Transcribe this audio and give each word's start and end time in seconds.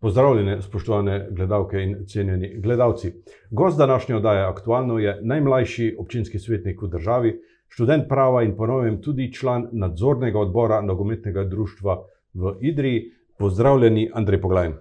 Pozdravljene, 0.00 0.62
spoštovane 0.62 1.26
gledalke 1.30 1.76
in 1.76 2.06
cenjeni 2.08 2.60
gledalci. 2.60 3.12
Gost 3.50 3.78
današnje 3.78 4.16
oddaje 4.16 4.44
aktualno 4.44 4.98
je 4.98 5.18
najmlajši 5.22 5.96
občinski 5.98 6.38
svetnik 6.38 6.82
v 6.82 6.88
državi, 6.88 7.34
študent 7.68 8.08
prava 8.08 8.42
in 8.42 8.56
ponovem 8.56 9.02
tudi 9.02 9.32
član 9.32 9.68
nadzornega 9.72 10.40
odbora 10.40 10.80
nogometnega 10.80 11.44
društva 11.44 11.98
v 12.34 12.54
Idriji. 12.60 13.02
Pozdravljeni, 13.38 14.10
Andrej 14.14 14.40
Poglajn. 14.40 14.72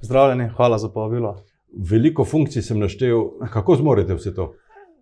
Pozdravljeni, 0.00 0.48
hvala 0.56 0.78
za 0.78 0.88
povabilo. 0.88 1.36
Veliko 1.90 2.24
funkcij 2.24 2.62
sem 2.62 2.78
naštel, 2.78 3.22
kako 3.52 3.76
zmorete 3.76 4.14
vse 4.14 4.34
to? 4.34 4.54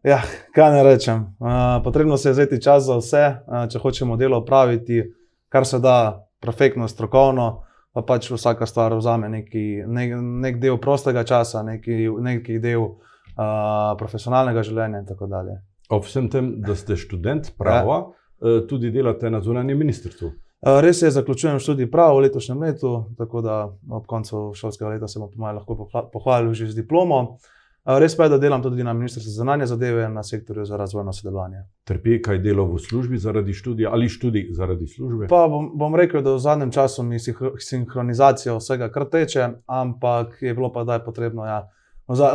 Ja, 0.04 0.20
kaj 0.54 0.72
ne 0.72 0.82
rečem. 0.82 1.18
Uh, 1.40 1.48
potrebno 1.84 2.16
se 2.16 2.28
je 2.28 2.32
vzeti 2.32 2.62
čas 2.62 2.84
za 2.84 2.96
vse, 3.00 3.24
uh, 3.46 3.68
če 3.72 3.78
hočemo 3.78 4.16
delo 4.16 4.44
opraviti, 4.44 5.02
kar 5.48 5.66
se 5.66 5.78
da, 5.78 6.28
perfektno, 6.40 6.88
strokovno 6.88 7.71
pa 7.92 8.02
pač 8.02 8.30
vsaka 8.32 8.66
stvar 8.66 8.96
vzame 8.96 9.28
neki, 9.28 9.84
nek, 9.86 10.14
nek 10.44 10.60
del 10.62 10.78
prostega 10.80 11.24
časa, 11.28 11.62
neki, 11.66 12.08
neki 12.08 12.58
del 12.62 12.86
uh, 12.86 13.92
profesionalnega 14.00 14.64
življenja 14.64 15.02
in 15.02 15.08
tako 15.08 15.28
dalje. 15.30 15.58
Ob 15.92 16.06
vsem 16.06 16.30
tem, 16.32 16.54
da 16.64 16.76
ste 16.78 16.96
študent 16.96 17.52
prava, 17.58 17.98
ja. 18.40 18.62
tudi 18.68 18.90
delate 18.94 19.30
na 19.30 19.42
zunanjem 19.44 19.78
ministrstvu. 19.78 20.30
Res 20.62 21.02
je, 21.02 21.10
zaključujem 21.10 21.58
študij 21.58 21.88
prava 21.90 22.14
v 22.14 22.28
letošnjem 22.28 22.60
letu, 22.62 22.92
tako 23.18 23.40
da 23.42 23.56
ob 23.90 24.06
koncu 24.06 24.52
šolskega 24.54 24.92
leta 24.94 25.08
se 25.10 25.18
bom 25.18 25.30
lahko 25.42 25.88
pohvalil 26.12 26.54
že 26.54 26.70
z 26.70 26.78
diplomo. 26.78 27.38
Res 27.84 28.14
pa 28.16 28.24
je, 28.24 28.30
da 28.30 28.38
delam 28.38 28.62
tudi 28.62 28.84
na 28.84 28.92
Ministrstvu 28.94 29.30
za 29.30 29.40
zunanje 29.40 29.66
zadeve 29.66 30.08
na 30.08 30.22
sektorju 30.22 30.64
za 30.64 30.76
razvojno 30.76 31.12
sodelovanje. 31.12 31.64
Trpi 31.84 32.20
kaj 32.22 32.38
delo 32.38 32.68
v 32.70 32.78
službi 32.78 33.18
zaradi 33.18 33.52
študija 33.52 33.90
ali 33.90 34.08
študij 34.08 34.52
zaradi 34.54 34.86
službe? 34.86 35.26
Pa 35.26 35.48
bom, 35.50 35.72
bom 35.78 35.96
rekel, 35.98 36.22
da 36.22 36.36
v 36.36 36.38
zadnjem 36.38 36.70
času 36.70 37.02
mi 37.02 37.18
sinhronizacija 37.58 38.54
vsega 38.56 38.88
kar 38.94 39.08
teče, 39.10 39.48
ampak 39.66 40.38
je 40.42 40.54
bilo 40.54 40.72
pa 40.72 40.84
da 40.84 40.94
je 40.94 41.04
potrebno, 41.04 41.46
ja, 41.46 41.66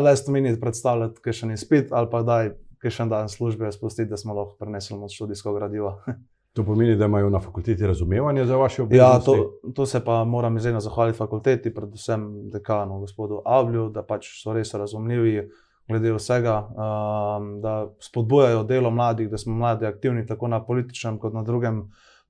le 0.03 0.15
sto 0.15 0.35
minut 0.35 0.59
predstavljati, 0.59 1.21
kaj 1.23 1.33
še 1.33 1.47
ni 1.47 1.57
spet, 1.57 1.95
ali 1.95 2.11
pa 2.11 2.23
da 2.27 2.41
je 2.43 2.55
še 2.91 3.03
en 3.03 3.15
dan 3.15 3.29
službe 3.31 3.71
spustiti, 3.71 4.09
da 4.09 4.17
smo 4.19 4.35
lahko 4.35 4.59
prenesli 4.59 4.99
od 4.99 5.15
študijskega 5.15 5.55
gradiva. 5.55 5.95
To 6.57 6.63
pomeni, 6.65 6.95
da 6.97 7.05
imajo 7.05 7.29
na 7.29 7.39
fakulteti 7.39 7.87
razumevanje 7.87 8.45
za 8.45 8.55
vaše 8.57 8.81
obveznosti? 8.81 9.31
Ja, 9.31 9.35
to, 9.35 9.71
to 9.75 9.85
se 9.85 9.99
pa 10.05 10.23
moram 10.23 10.57
izredno 10.57 10.79
zahvaliti 10.79 11.17
fakulteti, 11.17 11.73
predvsem 11.73 12.49
dekanu, 12.49 12.99
gospodu 12.99 13.41
Avlju, 13.45 13.89
da 13.93 14.01
pač 14.01 14.31
so 14.41 14.55
res 14.57 14.73
razumljivi 14.73 15.43
glede 15.87 16.15
vsega, 16.15 16.55
um, 16.65 17.51
da 17.61 17.75
spodbujajo 18.01 18.63
delo 18.63 18.89
mladih, 18.91 19.29
da 19.29 19.37
smo 19.37 19.53
mladi 19.53 19.85
aktivni 19.85 20.25
tako 20.25 20.47
na 20.47 20.63
političnem, 20.65 21.19
kot 21.21 21.37
na 21.37 21.43
drugem 21.45 21.83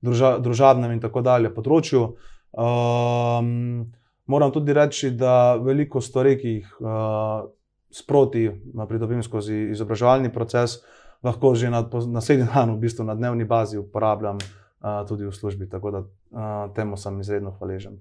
druža, 0.04 0.36
družabnem 0.44 0.92
in 0.92 1.00
tako 1.00 1.24
dalje 1.24 1.54
področju. 1.54 2.04
Um, 2.52 3.88
moram 4.28 4.52
tudi 4.52 4.76
reči, 4.76 5.14
da 5.16 5.56
veliko 5.56 6.04
stvari, 6.04 6.36
ki 6.36 6.54
jih 6.58 6.76
uh, 6.84 7.48
sproti 7.90 8.44
pridobim 8.88 9.24
skozi 9.24 9.70
izobraževalni 9.72 10.28
proces, 10.32 10.82
lahko 11.22 11.54
že 11.54 11.70
na 11.70 11.88
naslednji 12.06 12.46
dan, 12.54 12.76
v 12.76 12.78
bistvu 12.78 13.04
na 13.04 13.14
dnevni 13.14 13.44
bazi, 13.44 13.78
uporabljam 13.78 14.38
uh, 14.38 15.06
tudi 15.08 15.26
v 15.26 15.32
službi. 15.32 15.68
Tako 15.68 15.90
da 15.90 15.98
uh, 15.98 16.74
temu 16.74 16.96
sem 16.96 17.20
izredno 17.20 17.50
hvaležen. 17.58 17.98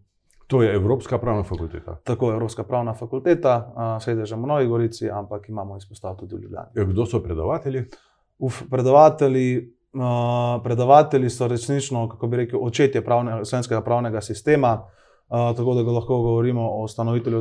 To 0.47 0.63
je 0.63 0.75
Evropska 0.75 1.17
pravna 1.17 1.43
fakulteta. 1.43 1.99
Tako 2.03 2.29
je 2.29 2.33
Evropska 2.33 2.63
pravna 2.63 2.93
fakulteta, 2.93 3.55
uh, 3.57 4.03
sedež 4.03 4.31
v 4.31 4.47
Novi 4.47 4.67
Gorici, 4.67 5.09
ampak 5.09 5.49
imamo 5.49 5.77
izpostav 5.77 6.15
tudi 6.15 6.35
v 6.35 6.41
Ljubljani. 6.41 6.67
Ja, 6.75 6.83
kdo 6.83 7.05
so 7.05 7.19
predavatelji? 7.19 7.83
Uf, 8.39 8.61
predavatelji, 8.69 9.75
uh, 9.93 10.63
predavatelji 10.63 11.29
so 11.29 11.47
resnično, 11.47 12.07
kako 12.09 12.27
bi 12.27 12.37
rekel, 12.37 12.59
očetje 12.63 13.03
pravne, 13.03 13.45
slovenskega 13.45 13.81
pravnega 13.81 14.21
sistema. 14.21 14.87
Uh, 15.27 15.51
tako 15.57 15.73
da 15.73 15.91
lahko 15.91 16.21
govorimo 16.21 16.63
o 16.63 16.83
ustanovitelju 16.83 17.39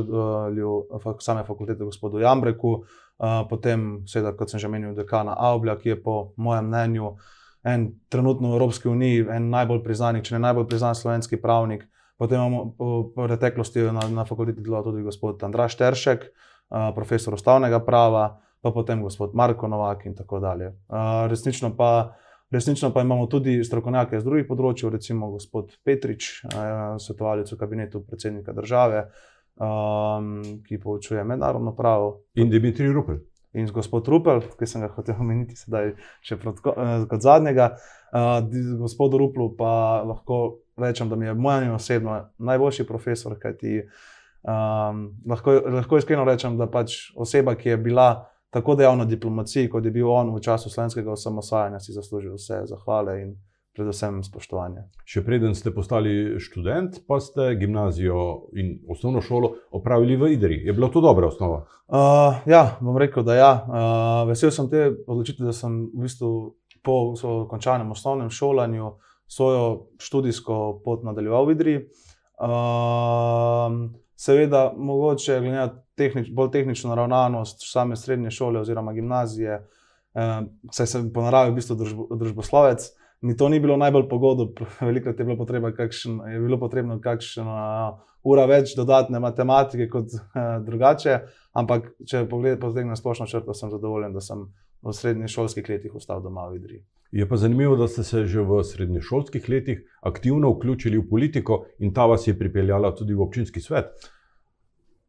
uh, 0.91 1.13
same 1.19 1.43
fakultete, 1.43 1.83
gospodu 1.83 2.19
Jambreku, 2.19 2.71
uh, 2.71 2.87
potem, 3.17 4.03
seveda, 4.05 4.33
kot 4.37 4.51
sem 4.51 4.61
že 4.61 4.69
omenil, 4.69 4.93
dekana 4.97 5.35
Avblja, 5.37 5.77
ki 5.81 5.89
je 5.89 5.99
po 6.01 6.17
mojem 6.37 6.69
mnenju 6.69 7.15
en 7.67 7.87
trenutno 8.09 8.51
v 8.51 8.59
Evropski 8.59 8.89
uniji 8.89 9.25
en 9.33 9.49
najbolj 9.49 9.81
priznanih, 9.83 10.23
če 10.23 10.37
ne 10.37 10.43
najbolj 10.45 10.67
priznan 10.69 10.95
slovenski 10.95 11.39
pravnik. 11.41 11.87
Potem 12.17 12.39
imamo 12.39 12.73
v 12.77 13.27
preteklosti 13.27 13.89
na, 13.93 14.05
na 14.09 14.25
fakulteti 14.25 14.63
delal 14.65 14.85
tudi 14.85 15.03
gospod 15.05 15.43
Andraš 15.45 15.75
Teršek, 15.77 16.29
uh, 16.29 16.89
profesor 16.95 17.35
ustavnega 17.37 17.81
prava, 17.85 18.29
pa 18.61 18.71
potem 18.73 19.01
gospod 19.01 19.35
Marko 19.37 19.67
Novak 19.69 20.05
in 20.05 20.15
tako 20.17 20.39
dalje. 20.39 20.73
Uh, 20.87 21.25
resnično 21.29 21.75
pa. 21.77 22.15
Resnično 22.47 22.93
pa 22.95 23.01
imamo 23.03 23.25
tudi 23.27 23.59
strokovnjake 23.59 24.15
iz 24.15 24.23
drugih 24.23 24.45
področji, 24.47 24.87
recimo 24.87 25.27
gospod 25.33 25.73
Petrič, 25.83 26.45
svetovalec 27.03 27.49
v 27.51 27.57
kabinetu 27.59 27.99
predsednika 28.07 28.53
države, 28.55 29.01
um, 29.59 30.61
ki 30.67 30.79
poučuje 30.79 31.23
mednarodno 31.23 31.75
pravo. 31.75 32.21
In 32.35 32.49
Dimitrij 32.49 32.93
Rupel. 32.93 33.19
In 33.53 33.67
gospod 33.73 34.07
Rupel, 34.07 34.41
ki 34.59 34.67
sem 34.69 34.81
ga 34.81 34.91
hotel 34.95 35.17
omeniti, 35.23 35.57
sedaj 35.57 35.93
še 36.21 36.37
prot, 36.41 36.61
eh, 36.73 37.07
kot 37.09 37.23
zadnjega. 37.23 37.73
Uh, 38.07 38.39
gospodu 38.79 39.19
Ruplu 39.19 39.49
pa 39.57 40.03
lahko 40.07 40.59
rečem, 40.77 41.09
da 41.09 41.15
mi 41.15 41.25
je 41.25 41.33
moj 41.33 41.73
osebno 41.75 42.21
najboljši 42.37 42.85
profesor, 42.87 43.35
kajti 43.39 43.81
um, 43.81 45.01
lahko, 45.27 45.57
lahko 45.79 45.97
iskreno 45.97 46.23
rečem, 46.27 46.57
da 46.57 46.69
pač 46.71 47.11
oseba, 47.15 47.55
ki 47.55 47.73
je 47.73 47.77
bila 47.77 48.07
tako 48.53 48.77
dejavna 48.79 49.03
v 49.03 49.11
diplomaciji, 49.15 49.69
kot 49.69 49.85
je 49.85 49.91
bil 49.91 50.07
on 50.11 50.31
v 50.35 50.41
času 50.41 50.69
slovenskega 50.69 51.11
osamosvajanja, 51.11 51.81
si 51.83 51.97
zasluži 51.97 52.31
vse 52.31 52.61
zahvale 52.69 53.21
in 53.21 53.35
predvsem 53.77 54.19
spoštovanje. 54.25 54.87
Še 55.05 55.21
preden 55.25 55.53
ste 55.57 55.71
postali 55.75 56.39
študent, 56.41 57.03
pa 57.07 57.19
ste 57.21 57.51
gimnazijo 57.59 58.49
in 58.57 58.79
osnovno 58.89 59.21
šolo 59.21 59.53
opravili 59.77 60.17
v 60.17 60.31
Idri. 60.33 60.57
Je 60.65 60.73
bila 60.73 60.89
to 60.89 61.03
dobra 61.05 61.29
osnova? 61.29 61.63
Uh, 61.85 62.41
ja, 62.49 62.79
bom 62.81 62.97
rekel, 62.97 63.23
da 63.27 63.37
ja. 63.37 63.51
Uh, 63.53 64.23
vesel 64.31 64.51
sem 64.51 64.69
te 64.71 64.89
odločitve, 65.05 65.45
da 65.45 65.53
sem 65.55 65.85
v 65.93 66.07
bistvu 66.07 66.31
po 66.81 67.13
končanem 67.51 67.91
osnovnem 67.93 68.33
šolanju 68.33 68.95
svojo 69.27 69.63
študijsko 70.01 70.81
pot 70.83 71.05
nadaljeval 71.05 71.45
v 71.47 71.55
Idri. 71.55 71.77
Uh, 72.41 73.93
seveda, 74.17 74.71
mogoče 74.73 75.39
glede 75.41 75.57
na 75.57 75.71
tehnič, 75.97 76.29
bolj 76.33 76.53
tehnično 76.57 76.93
naravnanost 76.93 77.65
same 77.65 77.97
srednje 77.97 78.31
šole 78.33 78.61
oziroma 78.61 78.93
gimnazije, 78.97 79.61
uh, 79.61 80.47
saj 80.71 80.87
sem 80.89 81.11
po 81.13 81.25
naravi 81.25 81.53
v 81.53 81.61
bistvu 81.61 81.77
družboslovec 82.17 82.89
mi 83.21 83.37
to 83.37 83.49
ni 83.49 83.59
bilo 83.59 83.77
najbolj 83.77 84.09
pogodno, 84.09 84.51
veliko 84.81 85.09
je 85.09 85.25
bilo, 85.25 85.71
kakšen, 85.75 86.19
je 86.31 86.39
bilo 86.39 86.59
potrebno 86.59 86.99
kakšna 87.01 87.97
ura 88.23 88.45
več 88.45 88.75
dodatne 88.75 89.19
matematike 89.19 89.89
kot 89.89 90.13
uh, 90.13 90.41
drugače. 90.67 91.19
Ampak, 91.57 91.93
če 92.05 92.27
pogledam 92.29 92.91
na 92.91 92.95
splošno 92.95 93.25
črto, 93.25 93.53
sem 93.57 93.71
zadovoljen, 93.73 94.13
da 94.13 94.21
sem 94.21 94.45
v 94.85 94.93
srednjih 94.93 95.31
šolskih 95.31 95.69
letih 95.69 95.95
ostal 95.97 96.21
doma 96.21 96.45
v 96.51 96.59
Idriji. 96.59 96.83
Je 97.17 97.25
pa 97.25 97.39
zanimivo, 97.39 97.75
da 97.79 97.87
ste 97.87 98.03
se 98.03 98.25
že 98.27 98.43
v 98.45 98.59
srednješolskih 98.67 99.47
letih 99.49 99.79
aktivno 100.05 100.51
vključili 100.53 100.99
v 100.99 101.07
politiko 101.09 101.63
in 101.79 101.93
ta 101.95 102.05
vas 102.05 102.27
je 102.27 102.35
pripeljala 102.37 102.91
tudi 102.95 103.15
v 103.15 103.23
občinski 103.23 103.63
svet. 103.63 103.89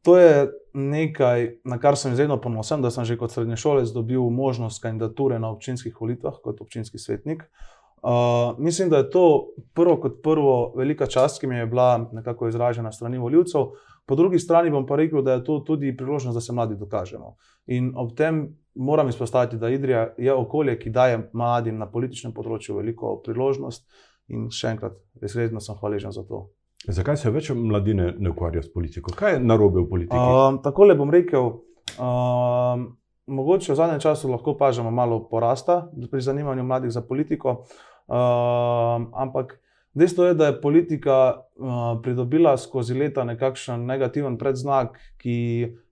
To 0.06 0.14
je 0.16 0.46
nekaj, 0.78 1.58
na 1.68 1.76
kar 1.82 1.98
sem 1.98 2.14
izredno 2.14 2.38
ponosen, 2.40 2.80
da 2.80 2.90
sem 2.90 3.04
že 3.04 3.18
kot 3.18 3.34
srednješolec 3.34 3.90
dobil 3.92 4.22
možnost 4.30 4.80
kandidature 4.80 5.38
na 5.42 5.50
občinskih 5.50 5.92
volitvah 6.00 6.38
kot 6.40 6.62
občinski 6.62 7.02
svetnik. 7.02 7.42
Uh, 7.42 7.77
Uh, 8.02 8.58
mislim, 8.58 8.90
da 8.90 8.96
je 8.96 9.10
to 9.10 9.46
prvo 9.74 9.96
kot 10.00 10.22
prvo 10.22 10.72
velika 10.76 11.06
čast, 11.06 11.40
ki 11.40 11.46
mi 11.46 11.56
je 11.56 11.66
bila 11.66 12.08
nekako 12.12 12.48
izražena 12.48 12.92
strani 12.92 13.18
voljivcev. 13.18 13.60
Po 14.06 14.14
drugi 14.14 14.38
strani 14.38 14.70
bom 14.70 14.86
pa 14.86 14.96
rekel, 14.96 15.22
da 15.22 15.32
je 15.32 15.44
to 15.44 15.58
tudi 15.58 15.96
priložnost, 15.96 16.36
da 16.36 16.40
se 16.40 16.52
mladi 16.52 16.76
dokažemo. 16.76 17.36
In 17.66 17.92
ob 17.96 18.14
tem 18.16 18.56
moram 18.74 19.08
izpostaviti, 19.08 19.56
da 19.56 19.68
Idrija 19.68 20.14
je 20.18 20.34
okolje, 20.34 20.78
ki 20.78 20.90
daje 20.90 21.30
mladim 21.32 21.78
na 21.78 21.90
političnem 21.90 22.32
področju 22.32 22.78
veliko 22.78 23.18
priložnost. 23.24 23.84
In 24.28 24.48
še 24.52 24.74
enkrat, 24.74 24.96
resnično 25.20 25.60
sem 25.60 25.76
hvaležen 25.80 26.12
za 26.12 26.22
to. 26.28 26.46
Zakaj 26.86 27.16
se 27.16 27.30
več 27.34 27.50
mladine 27.50 28.12
ne 28.18 28.30
ukvarja 28.30 28.62
s 28.62 28.70
politiko? 28.72 29.12
Kaj 29.16 29.36
je 29.36 29.40
narobe 29.42 29.82
v 29.82 29.88
politiki? 29.90 30.20
Uh, 30.20 30.60
Tako 30.62 30.86
le 30.88 30.96
bom 30.96 31.10
rekel. 31.10 31.50
Uh, 31.98 32.84
mogoče 33.26 33.72
v 33.72 33.76
zadnjem 33.76 34.00
času 34.00 34.30
lahko 34.30 34.54
opažamo 34.54 34.90
malo 34.90 35.20
porasta 35.28 35.88
pri 36.10 36.20
zanimanju 36.20 36.64
mladih 36.64 36.92
za 36.92 37.02
politiko, 37.02 37.64
uh, 38.08 39.06
ampak 39.14 39.58
dejstvo 39.94 40.24
je, 40.24 40.34
da 40.34 40.50
je 40.50 40.60
politika 40.60 41.18
uh, 41.36 42.00
pridobila 42.02 42.56
skozi 42.56 42.98
leta 42.98 43.24
nekakšen 43.24 43.86
negativen 43.86 44.38
predznak, 44.38 44.98
ki 45.22 45.36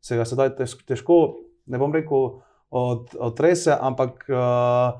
se 0.00 0.16
ga 0.16 0.24
sedaj 0.24 0.56
težko, 0.86 1.20
ne 1.66 1.78
bom 1.78 1.94
rekel, 1.94 2.40
od, 2.70 3.14
odtrese, 3.20 3.76
ampak 3.80 4.26
uh, 4.28 4.98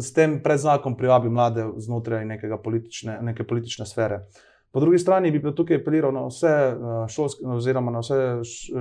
s 0.00 0.12
tem 0.12 0.40
predznakom 0.42 0.96
privabi 0.96 1.30
mlade 1.30 1.64
znotraj 1.76 2.26
politične, 2.62 3.20
neke 3.22 3.44
politične 3.44 3.86
sfere. 3.86 4.26
Po 4.76 4.80
drugi 4.80 4.98
strani 4.98 5.30
bi 5.30 5.40
pa 5.42 5.54
tukaj 5.56 5.78
apeliral 5.80 6.12
na 6.12 6.26
vse 6.26 6.50
šolske, 7.08 7.46
oziroma 7.46 7.90
na 7.94 8.02
vse 8.02 8.16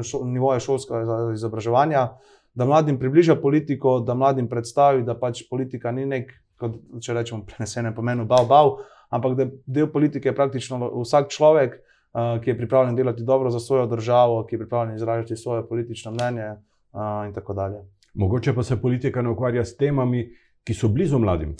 šo, 0.03 0.25
nivoje 0.25 0.59
šolskega 0.59 1.19
izobraževanja, 1.33 2.07
da 2.55 2.65
mladim 2.65 2.97
približa 2.99 3.35
politiko, 3.35 3.99
da 3.99 4.13
mladim 4.13 4.49
predstavi, 4.49 5.03
da 5.03 5.15
pač 5.19 5.45
politika 5.49 5.91
ni 5.91 6.05
nek, 6.05 6.33
kot 6.59 6.77
če 7.01 7.13
rečemo, 7.13 7.43
prenesene 7.49 7.93
pomenu, 7.95 8.25
bav, 8.25 8.47
bav, 8.49 8.77
ampak 9.09 9.35
da 9.37 9.49
del 9.65 9.91
politike 9.91 10.29
je 10.29 10.35
praktično 10.35 10.79
vsak 11.01 11.29
človek, 11.33 11.77
uh, 11.79 12.37
ki 12.41 12.49
je 12.49 12.57
pripravljen 12.57 12.95
delati 12.95 13.23
dobro 13.23 13.51
za 13.51 13.59
svojo 13.59 13.87
državo, 13.87 14.43
ki 14.45 14.55
je 14.55 14.59
pripravljen 14.59 14.95
izražati 14.95 15.37
svoje 15.37 15.67
politično 15.67 16.11
mnenje 16.11 16.51
uh, 16.51 17.27
in 17.27 17.33
tako 17.33 17.53
dalje. 17.53 17.83
Mogoče 18.13 18.55
pa 18.55 18.63
se 18.63 18.81
politika 18.81 19.21
ne 19.21 19.29
ukvarja 19.29 19.65
s 19.65 19.77
temami, 19.77 20.29
ki 20.63 20.73
so 20.73 20.87
blizu 20.87 21.19
mladim. 21.19 21.55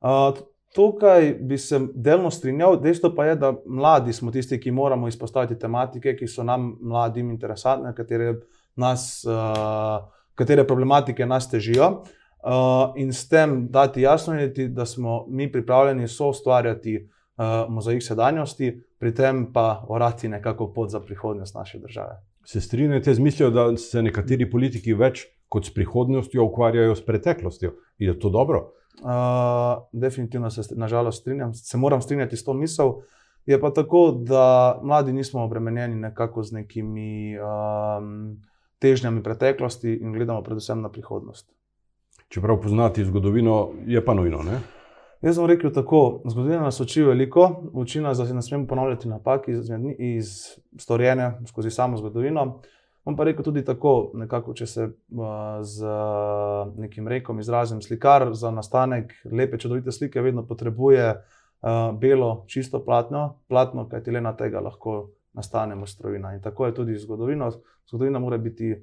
Uh, 0.00 0.38
tukaj 0.74 1.34
bi 1.40 1.58
se 1.58 1.80
delno 1.94 2.30
strinjal, 2.30 2.80
dejstvo 2.80 3.12
pa 3.14 3.24
je, 3.24 3.36
da 3.36 3.52
mladi 3.66 4.12
smo 4.12 4.30
tisti, 4.30 4.60
ki 4.60 4.70
moramo 4.70 5.08
izpostaviti 5.08 5.58
tematike, 5.58 6.16
ki 6.16 6.28
so 6.28 6.44
nam 6.46 6.76
mladim 6.80 7.30
interesantne, 7.30 7.94
katere, 7.94 8.34
nas, 8.76 9.24
uh, 9.26 10.08
katere 10.34 10.66
problematike 10.66 11.26
nas 11.26 11.50
težijo. 11.50 11.90
Uh, 12.42 12.92
in 12.96 13.12
s 13.12 13.28
tem 13.28 13.68
dati 13.68 14.00
jasno, 14.00 14.34
da 14.68 14.86
smo 14.86 15.26
mi 15.28 15.52
pripravljeni 15.52 16.08
so 16.08 16.28
ustvarjati 16.28 16.96
uh, 17.36 17.44
mozaik 17.68 18.02
sedanjosti, 18.02 18.82
pri 18.98 19.14
tem 19.14 19.52
pa 19.52 19.84
orati 19.88 20.28
nekako 20.28 20.72
pot 20.72 20.90
za 20.90 21.00
prihodnost 21.00 21.54
naše 21.54 21.78
države. 21.78 22.20
Se 22.44 22.60
strinjate 22.60 23.14
z 23.14 23.20
mislijo, 23.20 23.50
da 23.50 23.76
se 23.76 24.02
nekateri 24.02 24.50
politiki 24.50 24.94
več 24.94 25.26
kot 25.48 25.66
s 25.66 25.74
prihodnostjo 25.74 26.44
ukvarjajo 26.44 26.94
s 26.94 27.06
preteklostjo? 27.06 27.74
Je 27.98 28.18
to 28.18 28.30
dobro? 28.30 28.72
Uh, 29.02 29.82
definitivno 29.92 30.50
se 30.50 30.74
nažalost 30.76 31.20
strinjam, 31.20 31.54
se 31.54 31.76
moram 31.76 32.02
strinjati 32.02 32.36
s 32.36 32.44
to 32.44 32.54
misel. 32.54 32.92
Je 33.46 33.60
pa 33.60 33.70
tako, 33.70 34.10
da 34.10 34.80
mladi 34.82 35.12
nismo 35.12 35.44
obremenjeni 35.44 35.94
nekako 35.94 36.42
z 36.42 36.52
nekimi 36.52 37.36
um, 37.38 38.36
težnjami 38.78 39.22
preteklosti 39.22 39.94
in 39.94 40.12
gledamo 40.12 40.42
predvsem 40.42 40.80
na 40.80 40.88
prihodnost. 40.88 41.59
Čeprav 42.30 42.60
poznati 42.62 43.04
zgodovino, 43.04 43.68
je 43.86 44.04
pa 44.04 44.14
nujno. 44.14 44.42
Ne? 44.42 44.60
Jaz 45.22 45.36
sem 45.36 45.46
rekel 45.46 45.72
tako: 45.74 46.22
zgodovina 46.30 46.62
nas 46.62 46.80
uči 46.80 47.02
veliko, 47.02 47.62
uči 47.72 48.00
nas, 48.00 48.18
da 48.18 48.26
se 48.26 48.34
ne 48.34 48.42
smemo 48.42 48.66
ponavljati 48.66 49.08
napak 49.08 49.48
iz, 49.48 49.70
iz 49.98 50.28
storjene 50.78 51.32
skozi 51.46 51.70
samo 51.70 51.96
zgodovino. 51.96 52.60
On 53.04 53.16
pa 53.16 53.24
rekel 53.24 53.44
tudi 53.44 53.64
tako, 53.64 54.10
nekako, 54.14 54.54
če 54.54 54.66
se 54.66 54.88
z 55.62 55.92
nekim 56.76 57.08
rekom 57.08 57.40
izrazim, 57.40 57.82
slikar 57.82 58.28
za 58.32 58.50
nastanek 58.50 59.12
lepe, 59.24 59.58
čudovite 59.58 59.92
slike 59.92 60.20
vedno 60.20 60.46
potrebuje 60.46 61.14
belo, 61.98 62.44
čisto 62.46 62.84
platno, 62.84 63.40
platno, 63.48 63.88
kajti 63.88 64.10
le 64.10 64.20
na 64.20 64.36
tega 64.36 64.60
lahko 64.60 65.10
nastane 65.32 65.74
mojstrovina. 65.74 66.34
In 66.34 66.42
tako 66.42 66.66
je 66.66 66.74
tudi 66.74 66.98
zgodovina. 66.98 67.50
Zgodovina 67.88 68.18
mora 68.18 68.38
biti, 68.38 68.76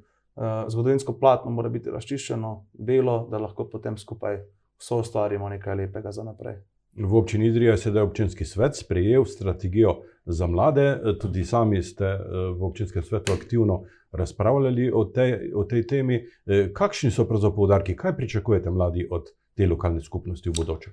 zgodovinsko 0.69 1.17
platno 1.19 1.51
mora 1.51 1.69
biti 1.69 1.89
razčiščeno, 1.89 2.51
belo, 2.73 3.27
da 3.31 3.39
lahko 3.41 3.65
potem 3.69 3.97
skupaj 3.97 4.37
so 4.77 4.99
ustvarimo 5.01 5.49
nekaj 5.49 5.75
lepega 5.75 6.11
za 6.11 6.23
naprej. 6.23 6.59
V 6.97 7.15
občini 7.15 7.47
Idrija 7.47 7.71
je 7.71 7.77
sedaj 7.77 8.03
občinski 8.03 8.45
svet 8.45 8.75
sprejel 8.75 9.25
strategijo 9.25 9.95
za 10.25 10.47
mlade, 10.47 10.99
tudi 11.21 11.45
sami 11.45 11.83
ste 11.83 12.05
eh, 12.05 12.19
v 12.59 12.63
občinskem 12.63 13.03
svetu 13.03 13.33
aktivno 13.33 13.83
razpravljali 14.11 14.91
o 14.93 15.05
tej, 15.05 15.53
o 15.55 15.63
tej 15.63 15.87
temi. 15.87 16.15
Eh, 16.45 16.69
kakšni 16.73 17.11
so 17.11 17.25
pravzaprav 17.25 17.55
poudarki, 17.55 17.95
kaj 17.95 18.15
pričakujete 18.17 18.71
mladi 18.71 19.07
od 19.11 19.29
te 19.55 19.67
lokalne 19.67 20.01
skupnosti 20.01 20.49
v 20.49 20.53
bodoče? 20.57 20.91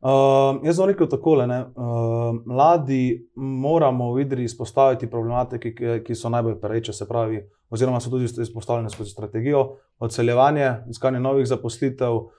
Uh, 0.00 0.64
jaz 0.64 0.76
sem 0.76 0.86
rekel 0.88 1.08
tako: 1.08 1.32
uh, 1.32 2.36
mladi 2.46 3.28
moramo 3.36 4.12
v 4.12 4.20
Idriji 4.20 4.44
izpostaviti 4.44 5.10
problematike, 5.10 5.74
ki, 5.74 5.98
ki 6.04 6.14
so 6.14 6.28
najbolj 6.28 6.56
pereče, 6.60 6.92
se 6.92 7.08
pravi, 7.08 7.42
oziroma 7.70 8.00
so 8.00 8.10
tudi 8.10 8.26
izpostavljene 8.42 8.90
skozi 8.90 9.10
strategijo, 9.10 9.76
odseljevanje, 9.98 10.74
iskanje 10.90 11.20
novih 11.20 11.46
zaposlitev, 11.46 12.16
uh, 12.16 12.30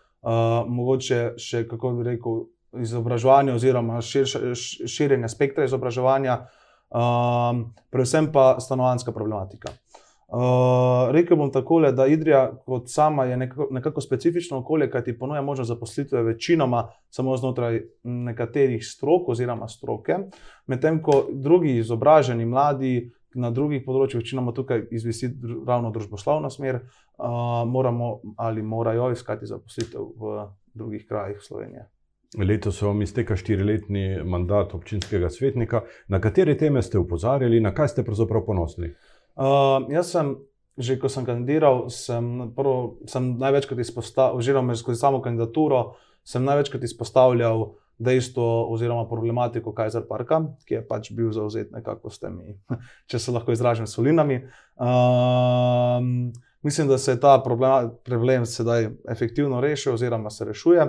mogoče 0.68 1.22
še, 1.38 1.66
kako 1.68 1.94
bi 2.00 2.10
rekel, 2.12 2.44
izobraževanje 2.80 3.54
oziroma 3.54 4.02
širša, 4.02 4.40
širjenje 4.88 5.30
spektra 5.30 5.66
izobraževanja, 5.68 6.38
um, 6.90 7.66
predvsem 7.92 8.32
pa 8.32 8.56
stanovanska 8.60 9.12
problematika. 9.12 9.74
Uh, 10.32 11.10
rekel 11.12 11.36
bom 11.36 11.50
tako, 11.52 11.82
da 11.92 12.06
Idrija 12.08 12.46
kot 12.66 12.86
sama 12.88 13.26
je 13.26 13.38
nekako, 13.38 13.68
nekako 13.72 14.02
specifično 14.02 14.62
okolje, 14.62 14.88
kaj 14.92 15.04
ti 15.04 15.18
ponuja 15.20 15.42
možnost 15.42 15.68
zaposlitve 15.68 16.24
večinoma 16.24 16.88
samo 17.10 17.36
znotraj 17.38 17.82
nekaterih 18.04 18.86
strok 18.88 19.30
oziroma 19.30 19.68
stroke, 19.68 20.18
medtem 20.68 21.02
ko 21.04 21.26
drugi 21.32 21.76
izobraženi 21.78 22.46
mladi 22.46 23.12
na 23.36 23.52
drugih 23.52 23.84
področjih, 23.86 24.22
večinoma 24.22 24.54
tukaj 24.56 24.88
izvisi 24.92 25.30
ravno 25.68 25.92
družboslovna 25.96 26.50
smer, 26.50 26.82
uh, 26.82 27.64
moramo 27.68 28.12
ali 28.38 28.64
morajo 28.64 29.12
iskati 29.16 29.50
zaposlitev 29.50 30.12
v 30.20 30.46
drugih 30.74 31.08
krajih 31.08 31.42
Slovenije. 31.42 31.88
Letos 32.40 32.78
se 32.80 32.86
vam 32.86 33.02
izteka 33.02 33.36
štiriletni 33.36 34.24
mandat 34.24 34.76
občinskega 34.76 35.30
svetnika. 35.30 35.82
Na 36.08 36.22
katere 36.24 36.56
teme 36.58 36.82
ste 36.82 37.00
upozarjali, 37.00 37.60
na 37.60 37.74
kaj 37.76 37.92
ste 37.92 38.06
pravzaprav 38.08 38.46
ponosni? 38.46 38.94
Uh, 39.36 39.84
jaz 39.92 40.14
sem, 40.16 40.36
že 40.78 40.96
ko 41.00 41.12
sem 41.12 41.28
kandidiral, 41.28 41.90
sem, 41.92 42.54
prvo, 42.56 43.04
sem 43.12 43.34
največkrat 43.40 43.84
izpostavil, 43.84 44.40
oziroma 44.40 44.76
skozi 44.80 45.00
samo 45.00 45.20
kandidaturo, 45.22 45.98
sem 46.24 46.44
največkrat 46.48 46.84
izpostavljal 46.88 47.68
dejstvo 48.02 48.72
oziroma 48.74 49.06
problematiko 49.10 49.74
Kajzer 49.74 50.06
Parka, 50.10 50.42
ki 50.66 50.80
je 50.80 50.82
pač 50.88 51.12
bil 51.16 51.32
zauzet 51.36 51.72
nekako 51.74 52.10
s 52.10 52.22
temi, 52.22 52.58
če 53.10 53.20
se 53.20 53.34
lahko 53.36 53.54
izražam, 53.54 53.88
solinami. 53.88 54.42
Um, 54.82 56.32
mislim, 56.66 56.90
da 56.90 56.98
se 56.98 57.16
je 57.16 57.22
ta 57.22 57.38
problem, 57.44 57.94
problem 58.06 58.46
sedaj 58.46 58.90
efektivno 59.10 59.62
rešil, 59.62 59.94
oziroma 59.94 60.30
se 60.34 60.50
rešuje. 60.50 60.88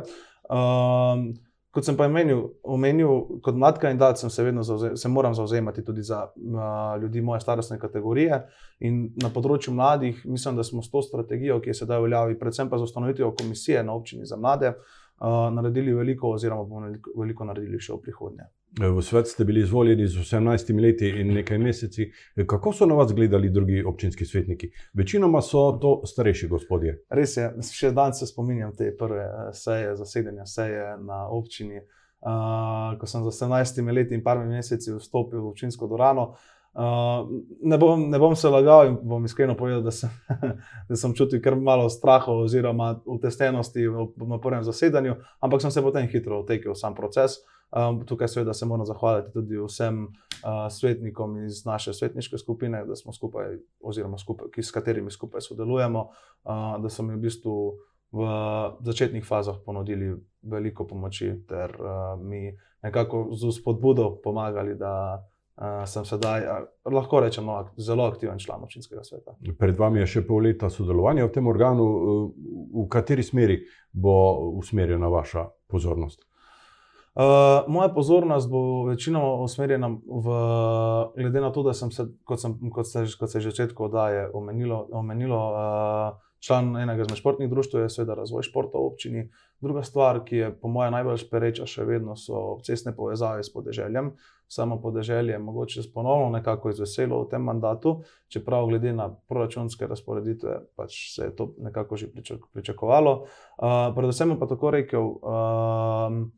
Um, 0.49 1.33
kot 1.73 1.87
sem 1.89 1.97
pa 1.97 2.09
omenil, 2.09 2.43
omenil 2.69 3.41
kot 3.45 3.57
mlad 3.57 3.79
kandidat, 3.81 4.21
sem 4.21 4.33
se 4.33 4.45
vedno 4.45 4.65
zauzem, 4.65 4.97
se 4.97 5.09
moram 5.09 5.35
zauzemati 5.35 5.85
tudi 5.85 6.03
za 6.05 6.27
uh, 6.29 7.03
ljudi 7.03 7.21
moje 7.21 7.41
starostne 7.41 7.79
kategorije. 7.81 8.43
In 8.89 9.05
na 9.21 9.29
področju 9.33 9.73
mladih, 9.77 10.25
mislim, 10.25 10.57
da 10.57 10.65
smo 10.65 10.83
s 10.85 10.93
to 10.93 11.05
strategijo, 11.05 11.61
ki 11.61 11.73
je 11.73 11.79
sedaj 11.85 12.01
v 12.01 12.09
veljavi, 12.09 12.41
predvsem 12.41 12.73
pa 12.73 12.81
z 12.81 12.89
ustanovitvijo 12.89 13.33
komisije 13.37 13.85
na 13.85 13.97
občini 13.97 14.29
za 14.29 14.37
mlade, 14.41 14.75
uh, 14.75 14.99
naredili 15.29 15.95
veliko, 15.95 16.31
oziroma 16.31 16.65
bomo 16.65 16.93
veliko 17.17 17.45
naredili 17.45 17.81
še 17.81 17.93
v 17.93 18.01
prihodnje. 18.03 18.49
V 18.81 19.03
svet 19.05 19.29
ste 19.29 19.45
bili 19.45 19.61
izvoljeni 19.61 20.07
z 20.09 20.23
18 20.25 20.81
leti 20.81 21.09
in 21.21 21.35
nekaj 21.35 21.59
meseci. 21.59 22.09
Kako 22.47 22.73
so 22.73 22.87
na 22.87 22.95
vas 22.95 23.13
gledali 23.13 23.51
drugi 23.51 23.83
občinski 23.85 24.25
svetniki? 24.25 24.71
Večinoma 24.95 25.43
so 25.43 25.73
to 25.83 26.01
starejši 26.07 26.49
gospodje. 26.49 26.97
Res 27.11 27.37
je, 27.37 27.51
še 27.73 27.93
danes 27.93 28.23
se 28.23 28.27
spominjam 28.27 28.73
te 28.77 28.89
prve 28.97 29.29
seje, 29.53 29.93
zasedanja 29.97 30.47
seje 30.47 30.97
na 31.05 31.27
občini. 31.29 31.85
Uh, 32.23 32.95
ko 33.01 33.07
sem 33.11 33.23
z 33.27 33.35
18 33.35 33.93
leti 33.93 34.15
in 34.15 34.23
par 34.23 34.39
meseci 34.47 34.93
vstopil 34.95 35.41
v 35.43 35.49
občinsko 35.51 35.89
dvorano, 35.91 36.29
uh, 36.31 36.62
Uh, 36.73 37.29
ne, 37.61 37.77
bom, 37.77 38.11
ne 38.11 38.19
bom 38.19 38.37
se 38.37 38.49
lagal 38.49 38.87
in 38.89 38.95
bom 39.03 39.25
iskreno 39.25 39.53
povedal, 39.57 39.83
da 39.85 39.91
sem, 39.93 40.11
da 40.89 40.97
sem 40.97 41.13
čutil 41.15 41.43
kar 41.45 41.57
malo 41.57 41.89
strahu 41.93 42.39
oziroma 42.47 42.95
utestenosti 43.05 43.85
na 44.17 44.39
prvem 44.41 44.65
zasedanju, 44.65 45.19
ampak 45.41 45.61
sem 45.61 45.71
se 45.71 45.83
potem 45.83 46.09
hitro 46.09 46.41
otekel 46.41 46.73
v 46.73 46.79
sam 46.81 46.95
proces. 46.95 47.43
Um, 47.73 48.03
tukaj 48.05 48.29
seveda 48.29 48.55
se 48.55 48.67
moram 48.67 48.87
zahvaliti 48.87 49.33
tudi 49.33 49.57
vsem 49.57 50.03
uh, 50.05 50.67
svetnikom 50.71 51.45
iz 51.45 51.65
naše 51.65 51.93
svetniške 51.93 52.39
skupine, 52.39 52.85
da 52.85 52.97
smo 52.97 53.13
skupaj, 53.13 53.57
oziroma 53.81 54.19
skupaj, 54.19 54.51
ki, 54.53 54.63
s 54.63 54.73
katerimi 54.73 55.11
skupaj 55.11 55.41
sodelujemo, 55.41 56.03
uh, 56.05 56.83
da 56.83 56.89
so 56.89 57.03
mi 57.03 57.17
v 57.17 57.23
bistvu 57.29 57.57
v 58.13 58.29
začetnih 58.85 59.25
fazah 59.25 59.57
ponudili 59.65 60.13
veliko 60.43 60.85
pomoči 60.87 61.33
ter 61.49 61.73
uh, 61.81 62.21
mi 62.21 62.53
nekako 62.83 63.29
z 63.33 63.53
spodbudo 63.57 64.21
pomagali, 64.25 64.77
uh, 65.57 65.85
sem 65.87 66.05
sedaj, 66.09 66.47
uh, 66.47 66.67
lahko 66.93 67.21
rečem, 67.21 67.47
no, 67.47 67.61
zelo 67.77 68.07
aktiven 68.11 68.41
član 68.43 68.65
občinskega 68.65 69.05
sveta. 69.05 69.37
Pred 69.59 69.79
vami 69.79 70.03
je 70.03 70.11
še 70.17 70.27
pol 70.27 70.49
leta 70.49 70.71
sodelovanja 70.71 71.29
v 71.29 71.33
tem 71.35 71.49
organu. 71.49 71.87
V 72.73 72.89
kateri 72.93 73.25
smeri 73.27 73.63
bo 73.93 74.15
usmerjena 74.61 75.11
vaša 75.13 75.49
pozornost? 75.69 76.25
Uh, 77.13 77.69
moja 77.69 77.91
pozornost 77.93 78.49
bo 78.49 78.85
večinoma 78.89 79.35
usmerjena, 79.45 79.89
v, 80.25 80.37
glede 81.17 81.41
na 81.45 81.51
to, 81.53 81.63
da 81.63 81.75
sem 81.77 81.91
se, 81.93 82.07
kot, 82.25 82.41
sem, 82.41 82.55
kot, 82.73 82.89
se, 82.89 83.05
kot 83.21 83.31
se 83.31 83.41
že 83.41 83.51
začetku 83.51 83.85
oddaje 83.85 84.31
omenilo, 84.33 84.87
omenilo 84.97 85.41
uh, 85.53 86.31
član 86.41 86.77
enega 86.77 87.05
izmed 87.05 87.19
športnih 87.19 87.51
društv, 87.51 87.79
je 87.79 87.91
seveda 87.91 88.15
razvoj 88.15 88.43
športa 88.43 88.79
v 88.79 88.87
občini. 88.87 89.27
Druga 89.61 89.83
stvar, 89.83 90.23
ki 90.25 90.37
je 90.37 90.49
po 90.61 90.69
mojem 90.73 90.97
najbolj 90.97 91.27
pereča, 91.31 91.69
še 91.69 91.85
vedno 91.85 92.17
so 92.17 92.57
cestne 92.67 92.95
povezave 92.97 93.45
s 93.45 93.53
podeželjem. 93.53 94.15
Samo 94.53 94.81
podeželje 94.81 95.33
je 95.33 95.39
mogoče 95.39 95.81
ponovno 95.95 96.29
nekako 96.31 96.71
izveselo 96.71 97.23
v 97.23 97.29
tem 97.31 97.43
mandatu, 97.43 98.03
čeprav 98.29 98.67
glede 98.67 98.93
na 98.93 99.07
proračunske 99.29 99.87
razporeditve 99.87 100.59
pač 100.77 100.97
se 101.15 101.25
je 101.25 101.37
to 101.37 101.55
nekako 101.59 101.97
že 101.97 102.11
pričakovalo. 102.53 103.13
Uh, 103.23 103.95
predvsem 103.97 104.37
pa 104.41 104.47
tako 104.47 104.71
rekel. 104.71 105.03
Uh, 105.03 106.29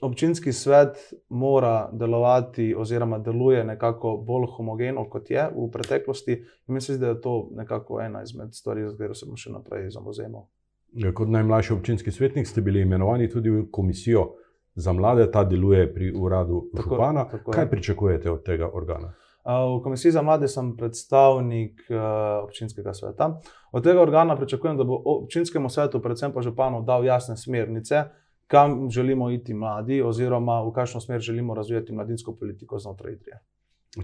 Občinski 0.00 0.52
svet 0.52 0.96
mora 1.28 1.88
delovati, 1.92 2.74
oziroma 2.74 3.18
deluje 3.18 3.64
nekako 3.64 4.16
bolj 4.16 4.48
homogeno, 4.56 5.04
kot 5.08 5.30
je 5.30 5.46
v 5.54 5.68
preteklosti. 5.72 6.42
Mislim, 6.66 6.98
da 7.00 7.12
je 7.12 7.20
to 7.20 7.48
nekako 7.56 8.00
ena 8.00 8.22
izmed 8.22 8.54
stvari, 8.54 8.84
za 8.84 8.90
katero 8.90 9.14
se 9.14 9.26
bomo 9.26 9.36
še 9.36 9.52
naprej 9.52 9.90
zauzemali. 9.94 10.44
Ja, 10.92 11.12
kot 11.14 11.28
najmlajši 11.28 11.72
občinski 11.72 12.12
svetnik 12.12 12.48
ste 12.48 12.60
bili 12.60 12.82
imenovani 12.82 13.30
tudi 13.30 13.50
v 13.50 13.66
komisijo 13.70 14.32
za 14.74 14.92
mlade, 14.92 15.30
ta 15.30 15.44
deluje 15.44 15.94
pri 15.94 16.12
uradu 16.12 16.70
Tako- 16.74 16.90
župana. 16.90 17.24
tako 17.24 17.50
je. 17.50 17.54
Kaj 17.54 17.70
pričakujete 17.70 18.30
od 18.30 18.42
tega 18.42 18.70
organa? 18.72 19.12
V 19.44 19.82
komisiji 19.82 20.12
za 20.12 20.22
mlade 20.22 20.48
sem 20.48 20.76
predstavnik 20.76 21.80
uh, 21.90 21.96
občinskega 22.44 22.94
sveta. 22.94 23.40
Od 23.72 23.84
tega 23.84 24.02
organa 24.02 24.36
pričakujem, 24.36 24.76
da 24.76 24.84
bo 24.84 25.02
občinskemu 25.06 25.68
svetu, 25.68 26.00
predvsem 26.00 26.32
pa 26.32 26.42
županu, 26.42 26.82
dal 26.82 27.04
jasne 27.04 27.36
smernice, 27.36 28.04
kam 28.46 28.90
želimo 28.90 29.30
iti 29.30 29.54
mladi, 29.54 30.02
oziroma 30.02 30.62
v 30.62 30.72
kakšno 30.72 31.00
smer 31.00 31.20
želimo 31.20 31.54
razvijati 31.54 31.92
mladinsko 31.92 32.36
politiko 32.36 32.78
znotraj 32.78 33.12
Idrije. 33.12 33.38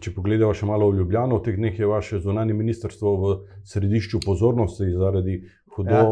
Če 0.01 0.15
pogledamo 0.15 0.55
še 0.55 0.67
malo 0.67 0.89
v 0.91 0.97
Ljubljano, 0.97 1.37
v 1.37 1.43
teh 1.43 1.57
dneh 1.57 1.79
je 1.79 1.87
vaše 1.87 2.19
zunanje 2.19 2.55
ministrstvo 2.55 3.17
v 3.17 3.37
središču 3.65 4.19
pozornosti 4.27 4.89
zaradi 4.91 5.43
hudo 5.69 5.91
Ja. 5.91 6.01
ja. 6.01 6.07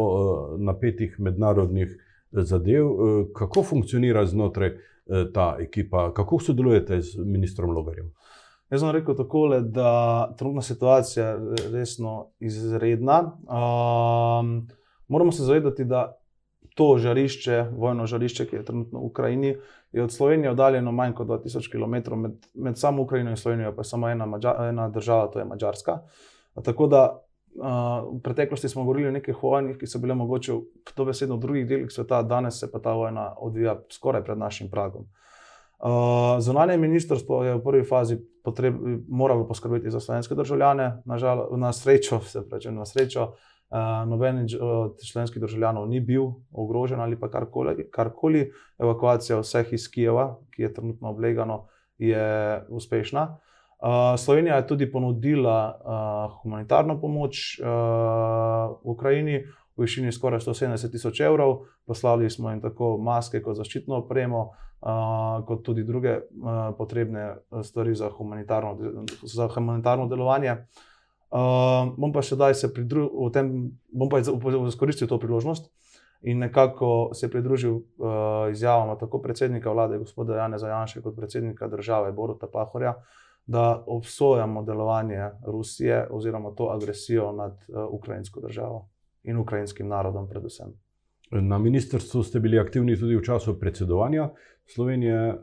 napetih 0.59 1.17
mednarodnih 1.19 1.89
eh, 1.89 2.04
zadev. 2.43 2.87
Eh, 2.87 3.25
Kako 3.35 3.63
funkcionira 3.63 4.27
znotraj 4.27 4.69
eh, 4.69 4.79
ta 5.35 5.57
ekipa, 5.61 6.13
kako 6.15 6.39
sodelujete 6.39 7.01
z 7.01 7.25
ministrom 7.25 7.71
Logarjem? 7.71 8.13
Jaz 8.71 8.81
sem 8.81 8.91
rekel 8.91 9.15
takole, 9.15 9.61
da 9.61 10.35
trenutna 10.39 10.63
situacija 10.63 11.27
je 11.27 11.39
resno 11.73 12.31
izredna. 12.41 13.19
Um, 13.45 14.69
moramo 15.09 15.33
se 15.33 15.43
zavedati, 15.43 15.85
da 15.85 16.17
to 16.75 16.97
žarišče, 16.99 17.67
vojno 17.77 18.07
žarišče, 18.07 18.47
ki 18.47 18.57
je 18.57 18.65
trenutno 18.65 18.99
v 18.99 19.05
Ukrajini, 19.05 19.57
je 19.93 20.03
od 20.03 20.13
Slovenije 20.13 20.51
oddaljeno 20.51 20.93
manj 20.93 21.13
kot 21.15 21.29
2000 21.29 21.71
km, 21.71 22.17
med, 22.17 22.33
med 22.55 22.79
samo 22.79 23.03
Ukrajino 23.03 23.31
in 23.31 23.37
Slovenijo 23.37 23.75
pa 23.77 23.81
je 23.81 23.85
samo 23.85 24.09
ena, 24.09 24.27
Mađa, 24.27 24.57
ena 24.69 24.89
država, 24.89 25.31
to 25.31 25.39
je 25.39 25.45
Mačarska. 25.45 25.99
Tako 26.65 26.87
da 26.87 27.21
v 27.55 28.21
preteklosti 28.23 28.69
smo 28.69 28.83
govorili 28.83 29.09
o 29.09 29.13
nekih 29.13 29.43
vojnih, 29.43 29.77
ki 29.79 29.87
so 29.87 29.99
bile 29.99 30.15
mogoče 30.15 30.55
dobesedno 30.97 31.37
v 31.37 31.41
drugih 31.41 31.67
delih 31.69 31.93
sveta, 31.93 32.23
danes 32.23 32.59
se 32.61 32.71
pa 32.73 32.79
ta 32.79 32.95
vojna 32.95 33.35
odvija 33.39 33.79
skoraj 33.91 34.25
pred 34.25 34.39
našim 34.39 34.71
pragom. 34.71 35.07
Uh, 35.85 36.41
Zunanje 36.41 36.77
ministrstvo 36.77 37.45
je 37.45 37.55
v 37.55 37.63
prvi 37.63 37.85
fazi 37.85 38.17
potreb, 38.45 38.75
moralo 39.09 39.47
poskrbeti 39.47 39.91
za 39.91 40.01
slovenske 40.01 40.35
državljane, 40.35 41.03
nažal, 41.05 41.49
na 41.57 41.73
srečo, 41.73 42.21
se 42.21 42.43
pravi, 42.49 42.73
na 42.73 42.87
srečo, 42.87 43.23
uh, 43.25 44.09
noben 44.09 44.47
od 44.61 44.97
slovenskih 45.03 45.43
državljanov 45.43 45.89
ni 45.89 46.01
bil 46.01 46.31
ogrožen 46.53 47.01
ali 47.01 47.21
pa 47.21 47.29
karkoli. 47.29 47.91
karkoli. 47.91 48.51
Evakuacija 48.79 49.39
vseh 49.39 49.73
iz 49.73 49.89
Kijeva, 49.91 50.39
ki 50.51 50.63
je 50.63 50.75
trenutno 50.75 51.11
oblegano, 51.11 51.67
je 51.99 52.65
uspešna. 52.69 53.23
Uh, 53.23 53.54
Slovenija 54.19 54.57
je 54.57 54.67
tudi 54.67 54.93
ponudila 54.93 55.59
uh, 55.75 56.37
humanitarno 56.43 57.01
pomoč 57.01 57.61
uh, 57.61 57.67
Ukrajini 58.83 59.45
v 59.77 59.83
višini 59.83 60.13
skoraj 60.13 60.41
170 60.41 60.91
tisoč 60.91 61.21
evrov. 61.21 61.67
Poslali 61.87 62.31
smo 62.31 62.51
jim 62.51 62.63
tako 62.63 62.97
maske, 62.99 63.43
kot 63.43 63.57
zaščitno 63.57 63.99
opremo, 64.05 64.41
uh, 64.81 65.45
kot 65.45 65.63
tudi 65.67 65.85
druge 65.85 66.17
uh, 66.17 66.73
potrebne 66.79 67.35
stvari 67.63 67.95
za 67.95 68.09
humanitarno, 68.09 68.79
za 69.23 69.49
humanitarno 69.49 70.09
delovanje. 70.09 70.57
Uh, 71.35 71.93
bom 71.99 72.13
pa 72.15 72.23
še 72.23 72.39
daj 72.41 72.55
se 72.55 72.71
pridružil, 72.73 73.11
bom 73.93 74.09
pa 74.09 74.21
izkoristil 74.23 75.11
to 75.11 75.19
priložnost 75.19 75.67
in 76.25 76.39
nekako 76.39 77.11
se 77.13 77.29
pridružil 77.31 77.75
uh, 77.75 78.49
izjavama 78.53 78.97
tako 78.97 79.19
predsednika 79.21 79.73
vlade, 79.73 79.99
gospoda 79.99 80.37
Jana 80.37 80.59
Zajanša, 80.59 81.03
kot 81.05 81.17
predsednika 81.17 81.69
države 81.69 82.13
Boruta 82.13 82.47
Pahorja, 82.47 82.95
da 83.47 83.85
obsojamo 83.87 84.63
delovanje 84.63 85.31
Rusije 85.47 86.07
oziroma 86.11 86.51
to 86.51 86.71
agresijo 86.73 87.33
nad 87.33 87.53
uh, 87.53 87.85
ukrajinsko 87.91 88.41
državo 88.41 88.89
in 89.23 89.37
ukrajinskim 89.37 89.89
narodom, 89.89 90.29
predvsem. 90.29 90.73
Na 91.31 91.59
ministrstvu 91.59 92.23
ste 92.23 92.41
bili 92.41 92.59
aktivni 92.59 92.97
tudi 92.97 93.17
v 93.17 93.23
času 93.23 93.59
predsedovanja 93.61 94.31
Slovenije. 94.67 95.17
Eh, 95.17 95.37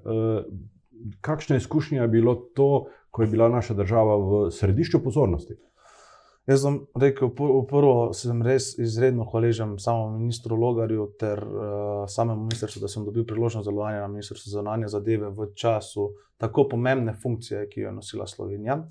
Kakšna 1.22 1.55
izkušnja 1.55 2.01
je 2.01 2.08
bilo 2.08 2.36
to, 2.36 2.86
ko 3.10 3.22
je 3.22 3.27
bila 3.27 3.50
naša 3.50 3.74
država 3.74 4.17
v 4.17 4.51
središču 4.51 5.00
pozornosti? 5.03 5.55
Jaz 6.51 6.65
sem 6.65 6.81
rekel, 7.00 7.29
v 7.31 7.62
prvo 7.70 8.12
sem 8.17 8.41
res 8.43 8.74
izredno 8.81 9.24
hvaležen 9.29 9.77
samemu 9.79 10.17
ministru 10.20 10.58
Logarju 10.60 11.05
ter 11.20 11.39
uh, 11.39 12.03
samemu 12.12 12.50
ministrstvu, 12.50 12.81
da 12.84 12.89
sem 12.91 13.05
dobil 13.08 13.24
priložnost 13.27 13.63
za 13.63 13.72
delovanje 13.72 14.01
na 14.01 14.10
ministrstvu 14.12 14.50
za 14.50 14.58
zunanje 14.60 14.89
zadeve 14.91 15.29
v 15.31 15.48
času 15.55 16.10
tako 16.41 16.65
pomembne 16.74 17.13
funkcije, 17.13 17.70
ki 17.70 17.86
jo 17.86 17.89
je 17.89 17.93
nosila 17.96 18.27
Slovenija. 18.27 18.81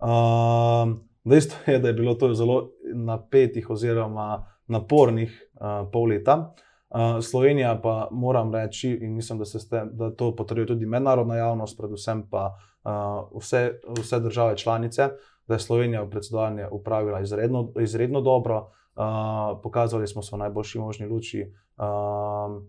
Uh, 0.00 0.94
dejstvo 1.24 1.72
je, 1.72 1.78
da 1.78 1.92
je 1.92 1.98
bilo 2.00 2.14
to 2.14 2.32
zelo 2.34 2.70
napetih 2.94 3.70
oziroma 3.70 4.46
napornih 4.72 5.34
uh, 5.60 5.84
pol 5.92 6.14
leta. 6.14 6.54
Uh, 6.88 7.20
Slovenija 7.20 7.74
pa 7.82 8.08
moram 8.10 8.54
reči, 8.54 8.94
in 9.02 9.14
mislim, 9.14 9.38
da, 9.38 9.44
ste, 9.44 9.84
da 9.92 10.10
to 10.16 10.32
potrjuje 10.36 10.66
tudi 10.66 10.86
mednarodna 10.86 11.36
javnost, 11.36 11.76
predvsem 11.76 12.24
pa 12.30 12.54
uh, 12.84 13.40
vse, 13.42 13.80
vse 13.98 14.20
države 14.20 14.56
članice, 14.56 15.10
da 15.48 15.54
je 15.54 15.60
Slovenija 15.60 16.02
v 16.02 16.10
predsedovanje 16.10 16.68
upravila 16.70 17.20
izredno, 17.20 17.72
izredno 17.80 18.20
dobro, 18.20 18.56
uh, 18.58 19.60
pokazali 19.62 20.06
smo 20.06 20.22
se 20.22 20.36
v 20.36 20.38
najboljši 20.38 20.78
možni 20.78 21.06
luči. 21.06 21.46
Uh, 21.76 22.62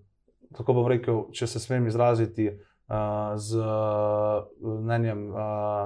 tako 0.58 0.74
bom 0.74 0.88
rekel, 0.88 1.26
če 1.32 1.48
se 1.48 1.60
smem 1.60 1.88
izraziti 1.88 2.50
uh, 2.50 3.34
z 3.36 3.64
mnenjem 4.62 5.30
uh, 5.30 5.40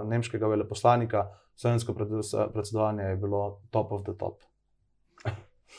nemškega 0.07 0.47
veleposlanika, 0.47 1.27
slovensko 1.55 1.93
pred- 1.93 2.53
predsedovanje 2.53 3.03
je 3.03 3.17
bilo 3.17 3.61
top 3.71 3.91
of 3.91 4.03
the 4.03 4.13
top. 4.17 4.43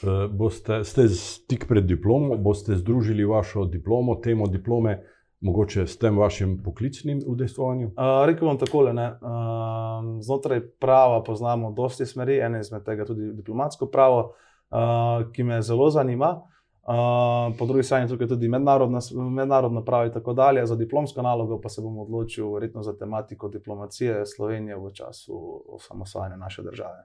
Eh, 0.03 0.29
Boste, 0.31 0.85
ste 0.85 1.09
stik 1.09 1.67
pred 1.69 1.87
diplomo, 1.87 2.37
boste 2.37 2.77
združili 2.77 3.25
vašo 3.25 3.65
diplomo, 3.65 4.15
temo 4.23 4.47
diplome, 4.47 5.01
mogoče 5.41 5.87
s 5.87 5.99
tem 5.99 6.19
vašim 6.19 6.63
poklicnim 6.65 7.23
udejstvovanjem? 7.27 7.89
Uh, 7.89 8.27
rekel 8.27 8.49
bom 8.49 8.59
takole, 8.59 8.93
ne, 8.93 9.09
uh, 9.11 10.21
znotraj 10.21 10.61
prava 10.81 11.23
poznamo 11.23 11.73
dosti 11.73 12.07
smeri, 12.07 12.39
ena 12.41 12.61
izmed 12.61 12.85
tega 12.85 13.07
tudi 13.07 13.33
diplomatsko 13.33 13.87
pravo, 13.87 14.33
uh, 14.71 15.33
ki 15.33 15.43
me 15.43 15.63
zelo 15.63 15.91
zanima. 15.91 16.41
Uh, 16.89 17.53
po 17.59 17.67
drugi 17.67 17.83
strani 17.83 18.09
tukaj 18.09 18.29
tudi 18.29 18.49
mednarodna, 18.49 18.99
mednarodno 19.31 19.85
pravo 19.85 20.07
in 20.09 20.13
tako 20.13 20.33
dalje. 20.33 20.67
Za 20.67 20.77
diplomsko 20.77 21.23
nalogo 21.23 21.61
pa 21.61 21.69
se 21.69 21.83
bom 21.83 21.99
odločil 21.99 22.53
verjetno 22.53 22.83
za 22.83 22.97
tematiko 22.97 23.49
diplomacije 23.49 24.27
Slovenije 24.27 24.77
v 24.77 24.93
času 24.93 25.65
osamosvajanja 25.69 26.37
naše 26.37 26.63
države. 26.63 27.05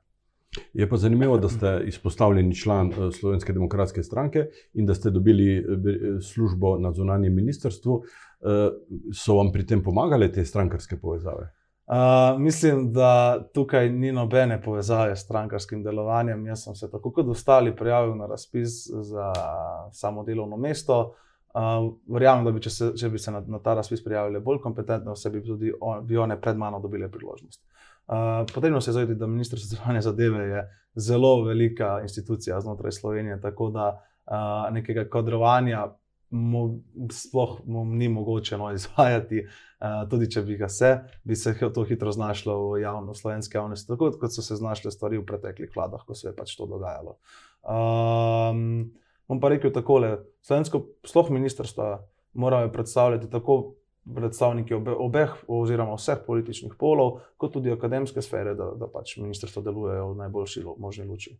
Je 0.73 0.89
pa 0.89 0.97
zanimivo, 0.97 1.37
da 1.37 1.49
ste 1.49 1.81
izpostavljeni 1.85 2.55
član 2.55 2.91
eh, 2.91 3.11
Slovenske 3.11 3.53
demokratske 3.53 4.03
stranke 4.03 4.45
in 4.73 4.85
da 4.85 4.93
ste 4.95 5.09
dobili 5.09 5.57
eh, 5.57 5.75
bi- 5.77 5.99
službo 6.21 6.77
na 6.77 6.91
zunanjem 6.91 7.35
ministrstvu. 7.35 8.03
Eh, 8.41 8.69
So 9.13 9.35
vam 9.35 9.51
pri 9.51 9.65
tem 9.65 9.83
pomagale 9.83 10.31
te 10.31 10.45
strankarske 10.45 10.97
povezave? 11.01 11.49
Uh, 11.87 12.39
mislim, 12.39 12.93
da 12.93 13.43
tukaj 13.53 13.89
ni 13.89 14.11
nobene 14.11 14.61
povezave 14.61 15.15
s 15.15 15.19
strankarskim 15.19 15.83
delovanjem. 15.83 16.45
Jaz 16.47 16.63
sem 16.63 16.75
se 16.75 16.91
tako 16.91 17.11
kot 17.11 17.27
ostali 17.27 17.75
prijavil 17.75 18.15
na 18.15 18.25
razpis 18.25 18.87
za 19.01 19.33
samo 19.91 20.23
delovno 20.23 20.57
mesto. 20.57 21.13
Uh, 21.53 21.93
verjamem, 22.07 22.45
da 22.45 22.51
bi, 22.51 22.61
če, 22.61 22.69
se, 22.69 22.91
če 22.95 23.09
bi 23.09 23.19
se 23.19 23.31
na, 23.31 23.43
na 23.47 23.59
ta 23.59 23.73
razpis 23.73 24.03
prijavili 24.03 24.39
bolj 24.39 24.61
kompetentno, 24.63 25.15
se 25.15 25.29
bi 25.29 25.43
tudi 25.43 25.73
on, 25.81 26.05
bi 26.07 26.17
one 26.17 26.41
pred 26.41 26.57
mano 26.57 26.79
dobile 26.79 27.11
priložnost. 27.11 27.61
Uh, 27.61 27.92
potrebno 28.53 28.81
se 28.81 28.89
je 28.89 28.93
zavedati, 28.93 29.19
da 29.19 29.27
Ministrstvo 29.27 29.67
za 29.67 29.75
zunanje 29.75 30.01
zadeve 30.01 30.47
je 30.47 30.69
zelo 30.95 31.43
velika 31.43 32.01
institucija 32.01 32.61
znotraj 32.61 32.91
Slovenije, 32.91 33.41
tako 33.41 33.69
da 33.69 34.05
uh, 34.25 34.73
nekega 34.73 35.09
kadrovanja 35.09 35.87
mo, 36.29 36.79
sploh 37.11 37.59
mo, 37.65 37.85
ni 37.85 38.09
mogoče 38.09 38.57
no, 38.57 38.71
izvajati. 38.77 39.45
Uh, 39.83 40.09
tudi 40.09 40.29
če 40.31 40.41
bi 40.41 40.57
ga 40.57 40.69
se, 40.69 40.97
bi 41.23 41.35
se 41.35 41.53
to 41.73 41.83
hitro 41.83 42.11
znašlo 42.11 42.55
v 42.71 42.81
javno, 42.81 43.13
slovenski 43.13 43.57
javnosti, 43.57 43.87
tako 43.87 44.11
kot 44.19 44.31
so 44.33 44.41
se 44.41 44.55
znašle 44.55 44.91
stvari 44.91 45.17
v 45.17 45.25
preteklih 45.25 45.71
vladah, 45.75 46.05
ko 46.07 46.15
se 46.15 46.29
je 46.29 46.35
pač 46.35 46.55
to 46.55 46.65
dogajalo. 46.65 47.17
Um, 47.63 48.93
bom 49.27 49.39
pa 49.43 49.51
rekel 49.51 49.73
takole: 49.75 50.17
slovensko, 50.41 50.85
sploh 51.03 51.31
ministrstva 51.35 51.97
morajo 52.33 52.71
predstavljati 52.71 53.29
tako 53.29 53.75
predstavniki 54.15 54.73
obe, 54.73 54.91
obeh, 54.91 55.35
oziroma 55.47 55.95
vseh 55.95 56.19
političnih 56.27 56.75
polov, 56.79 57.21
kot 57.37 57.53
tudi 57.55 57.71
akademske 57.71 58.21
sfere, 58.21 58.55
da, 58.59 58.73
da 58.79 58.89
pač 58.91 59.17
ministrstvo 59.21 59.63
delujejo 59.63 60.11
v 60.11 60.17
najboljši 60.25 60.63
možni 60.77 61.07
luči. 61.07 61.37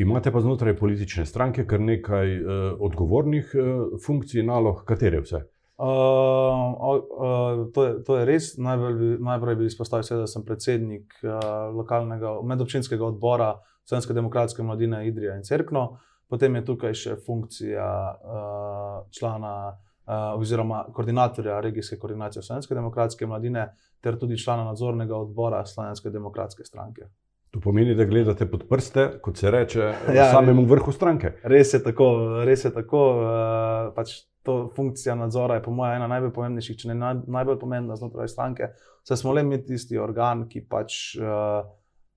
Imate 0.00 0.32
pa 0.32 0.40
znotraj 0.40 0.76
politične 0.76 1.26
stranke 1.26 1.66
kar 1.68 1.80
nekaj 1.80 2.36
eh, 2.36 2.44
odgovornih 2.80 3.50
eh, 3.54 3.72
funkcij, 4.04 4.44
nalog, 4.44 4.84
katere 4.88 5.20
vse? 5.24 5.42
Uh, 5.82 5.88
uh, 5.88 7.72
to, 7.74 7.84
je, 7.84 7.92
to 8.06 8.16
je 8.18 8.24
res. 8.28 8.52
Najbolj 8.60 9.16
najprej 9.24 9.56
bi 9.58 9.66
izpostavil, 9.66 10.04
seveda, 10.06 10.28
da 10.28 10.30
sem 10.30 10.44
predsednik 10.46 11.16
uh, 11.24 11.72
lokalnega 11.74 12.36
medobčinskega 12.46 13.02
odbora 13.08 13.56
Slovenske 13.88 14.14
demokratske 14.14 14.62
mladine 14.62 15.00
Idrija 15.08 15.34
in 15.34 15.42
Cerkno, 15.42 15.96
potem 16.30 16.54
je 16.60 16.64
tukaj 16.68 16.94
še 16.94 17.16
funkcija 17.26 17.88
uh, 18.14 19.00
člana 19.16 19.54
uh, 19.72 19.80
oziroma 20.06 20.84
koordinatorja 20.92 21.60
regijske 21.60 21.98
koordinacije 21.98 22.42
Slovenske 22.42 22.74
demokratske 22.74 23.26
mladine, 23.26 23.68
ter 24.00 24.18
tudi 24.18 24.38
člana 24.38 24.64
nadzornega 24.64 25.16
odbora 25.16 25.64
Slovenske 25.66 26.10
demokratske 26.10 26.64
stranke. 26.64 27.06
To 27.52 27.60
pomeni, 27.60 27.94
da 27.94 28.04
gledate 28.04 28.46
pod 28.50 28.64
prste, 28.68 29.18
kot 29.22 29.36
se 29.36 29.50
reče, 29.50 29.92
ja, 30.14 30.30
samemu 30.32 30.64
vrhu 30.64 30.92
stranke. 30.92 31.34
Res 31.42 31.74
je 31.74 31.82
tako, 31.84 32.06
res 32.48 32.64
je 32.64 32.70
tako. 32.72 33.02
Uh, 33.20 33.90
pač 33.92 34.14
to 34.42 34.70
funkcija 34.76 35.14
nadzora 35.14 35.58
je, 35.58 35.62
po 35.62 35.70
mojem, 35.70 35.98
ena 36.00 36.08
najbolj 36.08 36.32
pomembnejših, 36.32 36.78
če 36.80 36.88
ne 36.88 36.96
naj, 36.96 37.20
najbolj 37.28 37.58
pomembna 37.60 37.96
znotraj 38.00 38.32
stranke. 38.32 38.70
Saj 39.04 39.20
smo 39.20 39.36
le 39.36 39.44
mi 39.44 39.60
tisti 39.66 40.00
organ, 40.00 40.46
ki 40.48 40.64
pač 40.64 40.96
uh, 41.20 41.60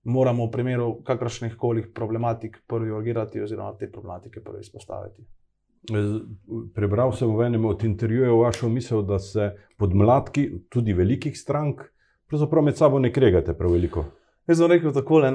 moramo 0.08 0.48
v 0.48 0.54
primeru 0.56 0.88
kakršnih 1.04 1.58
koli 1.60 1.84
problematik 1.94 2.62
prvi 2.68 2.96
urgirati, 2.96 3.44
oziroma 3.44 3.76
te 3.78 3.92
problematike 3.92 4.40
prvi 4.40 4.64
izpostaviti. 4.64 5.28
Prebral 6.76 7.12
sem 7.14 7.30
v 7.30 7.48
enem 7.48 7.66
od 7.66 7.84
intervjujev 7.84 8.40
vašo 8.40 8.70
misel, 8.70 9.04
da 9.06 9.20
se 9.20 9.52
podmladki 9.78 10.50
tudi 10.70 10.94
velikih 10.94 11.38
strank 11.38 11.84
pravzaprav 12.28 12.64
med 12.64 12.78
sabo 12.78 13.00
ne 13.00 13.14
kregate 13.14 13.54
prav 13.54 13.72
veliko. 13.72 14.06
Jaz 14.48 14.58
sem 14.58 14.70
rekel 14.70 14.94
tako, 14.94 15.18
uh, 15.18 15.30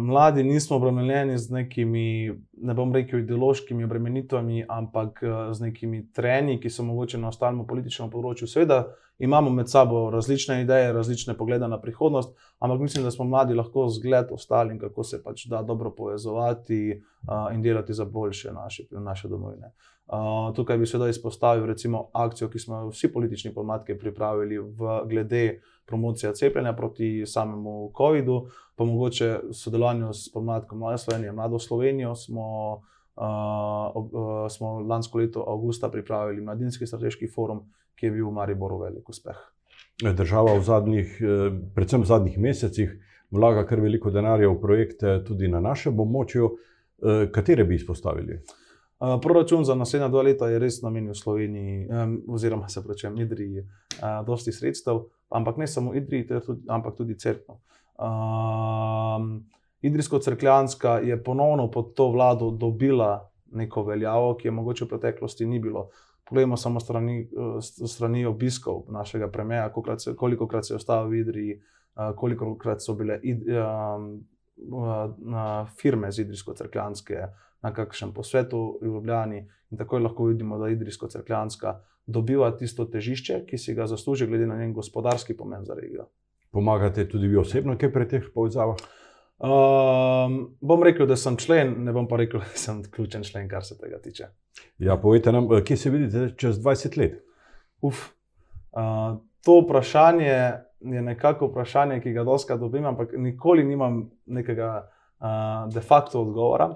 mladi 0.00 0.44
nismo 0.44 0.76
obremenjeni 0.76 1.38
z 1.38 1.52
nekimi, 1.52 2.32
ne 2.62 2.74
bom 2.74 2.94
rekel, 2.94 3.20
ideološkimi 3.20 3.84
obremenitvami, 3.84 4.64
ampak 4.68 5.20
uh, 5.22 5.52
z 5.52 5.60
nekimi 5.60 6.06
trenji, 6.12 6.60
ki 6.60 6.70
so 6.70 6.84
mogoče 6.84 7.18
na 7.18 7.28
ostalem 7.28 7.60
političnem 7.66 8.10
področju. 8.10 8.48
Seveda 8.48 8.86
imamo 9.18 9.50
med 9.50 9.70
sabo 9.70 10.10
različne 10.10 10.62
ideje, 10.62 10.92
različne 10.92 11.34
poglede 11.34 11.68
na 11.68 11.80
prihodnost, 11.80 12.36
ampak 12.58 12.80
mislim, 12.80 13.04
da 13.04 13.10
smo 13.10 13.24
mladi 13.24 13.54
lahko 13.54 13.88
zgled 13.88 14.26
ostalim, 14.30 14.78
kako 14.78 15.04
se 15.04 15.22
pač 15.22 15.46
da 15.46 15.62
dobro 15.62 15.90
povezovati 15.90 17.02
uh, 17.28 17.54
in 17.54 17.62
delati 17.62 17.94
za 17.94 18.04
boljše 18.04 18.52
naše, 18.52 18.82
naše 18.90 19.28
domovine. 19.28 19.72
Uh, 20.06 20.54
tukaj 20.54 20.78
bi 20.78 20.86
se 20.86 20.98
da 20.98 21.08
izpostavil 21.08 21.66
recimo 21.66 22.08
akcijo, 22.12 22.48
ki 22.48 22.58
smo 22.58 22.76
jo 22.76 22.88
vsi 22.88 23.12
politični 23.12 23.54
podmatke 23.54 23.98
pripravili 23.98 24.58
v 24.58 25.00
glede 25.08 25.60
promocija 25.86 26.32
cepljenja 26.32 26.72
proti 26.72 27.26
samemu 27.26 27.90
COVID-u, 27.96 28.46
pa 28.76 28.84
mogoče 28.84 29.40
sodelovanju 29.52 30.12
s 30.12 30.32
pomladkom 30.32 30.78
Mlade 30.78 30.98
Slovenije, 30.98 31.32
Mlado 31.32 31.58
Slovenijo 31.58 32.14
smo, 32.14 32.72
uh, 33.16 33.22
uh, 33.94 34.46
smo 34.50 34.80
lansko 34.80 35.18
leto 35.18 35.44
avgusta 35.48 35.88
pripravili 35.88 36.40
mladinski 36.40 36.86
strateški 36.86 37.28
forum, 37.34 37.72
ki 37.96 38.06
je 38.06 38.12
bil 38.12 38.28
v 38.28 38.34
Mariboru 38.36 38.78
velik 38.84 39.08
uspeh. 39.08 39.38
Država 40.02 40.58
v 40.58 40.64
zadnjih, 40.64 41.16
predvsem 41.74 42.04
v 42.04 42.10
zadnjih 42.10 42.38
mesecih, 42.38 42.92
vlaga 43.32 43.64
kar 43.66 43.80
veliko 43.80 44.12
denarja 44.12 44.50
v 44.52 44.60
projekte 44.60 45.18
tudi 45.24 45.48
na 45.48 45.60
našem 45.60 45.96
območju. 45.96 46.52
Katere 47.32 47.64
bi 47.64 47.76
izpostavili? 47.76 48.38
Proračun 49.22 49.64
za 49.64 49.74
naslednja 49.76 50.08
dva 50.08 50.22
leta 50.24 50.48
je 50.48 50.60
res 50.60 50.80
namenjen 50.84 51.16
Sloveniji, 51.16 51.88
oziroma 52.28 52.68
se 52.68 52.84
pravi, 52.84 53.22
Idriji, 53.24 53.64
dosti 54.24 54.52
sredstev 54.52 55.04
ampak 55.30 55.56
ne 55.56 55.66
samo 55.66 55.94
Idriji, 55.94 56.26
tudi, 56.26 56.62
ampak 56.68 56.96
tudi 56.96 57.18
crkva. 57.18 57.58
Um, 57.98 59.46
Idrijsko-crkljanska 59.82 60.98
je 61.04 61.24
ponovno 61.24 61.70
pod 61.70 61.94
to 61.94 62.08
vlado 62.10 62.50
dobila 62.50 63.30
neko 63.52 63.82
veljavo, 63.82 64.34
ki 64.34 64.48
je 64.48 64.52
mogoče 64.52 64.84
v 64.84 64.88
preteklosti 64.88 65.46
ni 65.46 65.58
bilo. 65.58 65.88
Poglejmo 66.28 66.56
samo 66.56 66.80
strani, 66.80 67.28
strani 67.86 68.24
obiskov 68.26 68.84
našega 68.90 69.28
premija, 69.30 69.72
koliko 70.16 70.48
krat 70.48 70.66
se 70.66 70.74
je 70.74 70.76
ostal 70.76 71.08
v 71.08 71.20
Idriji, 71.20 71.60
koliko 72.16 72.56
krat 72.58 72.82
so 72.82 72.94
bile 72.94 73.20
id, 73.22 73.44
um, 73.46 74.24
firme 75.80 76.12
z 76.12 76.24
Idrijsko-crkljanske 76.24 77.28
na 77.62 77.72
kakšnem 77.74 78.12
posvetu 78.12 78.78
v 78.82 78.86
Ljubljani. 78.86 79.46
In 79.70 79.78
tako 79.78 79.98
lahko 79.98 80.24
vidimo, 80.24 80.58
da 80.58 80.68
Idrijsko-crkljanska 80.68 81.78
dobiva 82.06 82.50
tisto 82.56 82.84
težišče, 82.84 83.44
ki 83.46 83.58
si 83.58 83.74
ga 83.74 83.86
zasluži, 83.86 84.26
glede 84.26 84.46
na 84.46 84.58
njen 84.58 84.72
gospodarski 84.72 85.36
pomen 85.36 85.64
za 85.64 85.74
regijo. 85.74 86.08
Pomagate 86.50 87.08
tudi 87.08 87.28
vi 87.28 87.36
osebno, 87.36 87.76
kaj 87.78 87.92
pri 87.92 88.08
teh 88.08 88.28
povezavah? 88.34 88.76
Um, 89.36 90.36
bom 90.60 90.82
rekel, 90.82 91.06
da 91.06 91.16
sem 91.16 91.36
člen, 91.36 91.74
ne 91.84 91.92
bom 91.92 92.06
pa 92.08 92.16
rekel, 92.16 92.40
da 92.46 92.56
sem 92.56 92.82
ključen 92.90 93.24
člen, 93.24 93.48
kar 93.48 93.64
se 93.64 93.76
tega 93.78 94.00
tiče. 94.02 94.30
Ja, 94.78 94.96
povejte 94.96 95.32
nam, 95.32 95.48
eh, 95.52 95.64
kje 95.64 95.76
se 95.76 95.90
vidite 95.90 96.30
čez 96.36 96.60
20 96.62 96.96
let? 96.96 97.18
Uf, 97.84 98.08
uh, 98.72 99.18
to 99.44 99.60
vprašanje 99.60 100.30
je 100.80 101.02
nekako 101.02 101.50
vprašanje, 101.50 102.00
ki 102.00 102.12
ga 102.12 102.24
doska 102.24 102.56
dobim, 102.56 102.84
ampak 102.86 103.12
nikoli 103.16 103.64
nimam 103.64 104.06
nekega 104.26 104.70
uh, 105.20 105.72
de 105.74 105.80
facto 105.80 106.22
odgovora. 106.22 106.70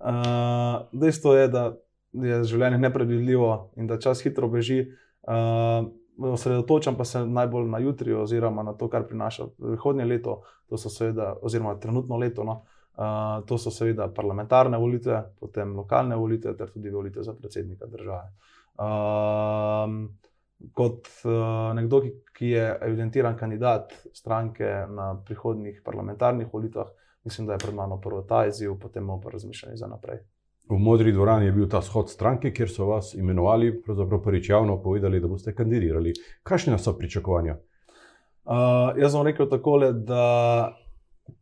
Uh, 0.00 0.88
dejstvo 0.92 1.34
je, 1.36 1.48
da 1.48 1.64
je 2.12 2.42
življenje 2.44 2.78
nepredvidljivo 2.78 3.72
in 3.76 3.86
da 3.86 4.00
čas 4.00 4.22
hitro 4.24 4.48
beži. 4.48 4.86
Uh, 5.28 5.90
osredotočam 6.20 6.96
pa 6.96 7.04
se 7.04 7.26
najbolj 7.26 7.68
na 7.68 7.78
jutri, 7.78 8.14
oziroma 8.14 8.62
na 8.62 8.72
to, 8.72 8.88
kar 8.88 9.06
prinaša 9.08 9.46
prihodnje 9.58 10.04
leto, 10.04 10.40
to 10.70 10.78
so 10.78 10.90
seveda, 10.92 11.34
oziroma 11.42 11.74
trenutno 11.82 12.18
leto. 12.18 12.44
No, 12.46 12.60
uh, 12.96 13.42
to 13.46 13.58
so 13.58 13.72
seveda 13.74 14.08
parlamentarne 14.14 14.78
volitve, 14.78 15.20
potem 15.40 15.74
lokalne 15.76 16.16
volitve, 16.16 16.54
ter 16.56 16.70
tudi 16.70 16.90
volitve 16.94 17.26
za 17.26 17.34
predsednika 17.34 17.90
države. 17.90 18.30
Uh, 18.80 19.96
kot 20.76 21.08
uh, 21.24 21.72
nekdo, 21.76 22.00
ki, 22.04 22.12
ki 22.36 22.50
je 22.54 22.66
evidentiran 22.86 23.36
kandidat 23.36 23.94
stranke 24.12 24.68
na 24.88 25.14
prihodnjih 25.26 25.80
parlamentarnih 25.84 26.52
volitvah, 26.52 26.92
mislim, 27.24 27.46
da 27.46 27.56
je 27.56 27.64
pred 27.64 27.74
mano 27.74 28.00
prvo 28.00 28.22
ta 28.22 28.46
izziv, 28.46 28.78
potem 28.80 29.08
pa 29.22 29.30
razmišljanje 29.30 29.76
za 29.76 29.86
naprej. 29.86 30.22
V 30.70 30.78
Modri 30.78 31.12
dvorani 31.12 31.46
je 31.46 31.52
bil 31.52 31.66
ta 31.68 31.80
shod 31.82 32.10
stranke, 32.10 32.52
kjer 32.54 32.70
so 32.70 32.86
vas 32.86 33.14
imenovali, 33.14 33.72
pravzaprav 33.82 34.20
prvič 34.22 34.50
javno 34.50 34.76
povedali, 34.82 35.20
da 35.20 35.26
boste 35.28 35.54
kandidirali. 35.54 36.12
Kakšne 36.46 36.78
so 36.78 36.94
pričakovanja? 36.98 37.56
Uh, 38.44 38.96
jaz 38.98 39.12
sem 39.12 39.26
rekel 39.26 39.48
tako, 39.50 39.78
da 39.92 40.76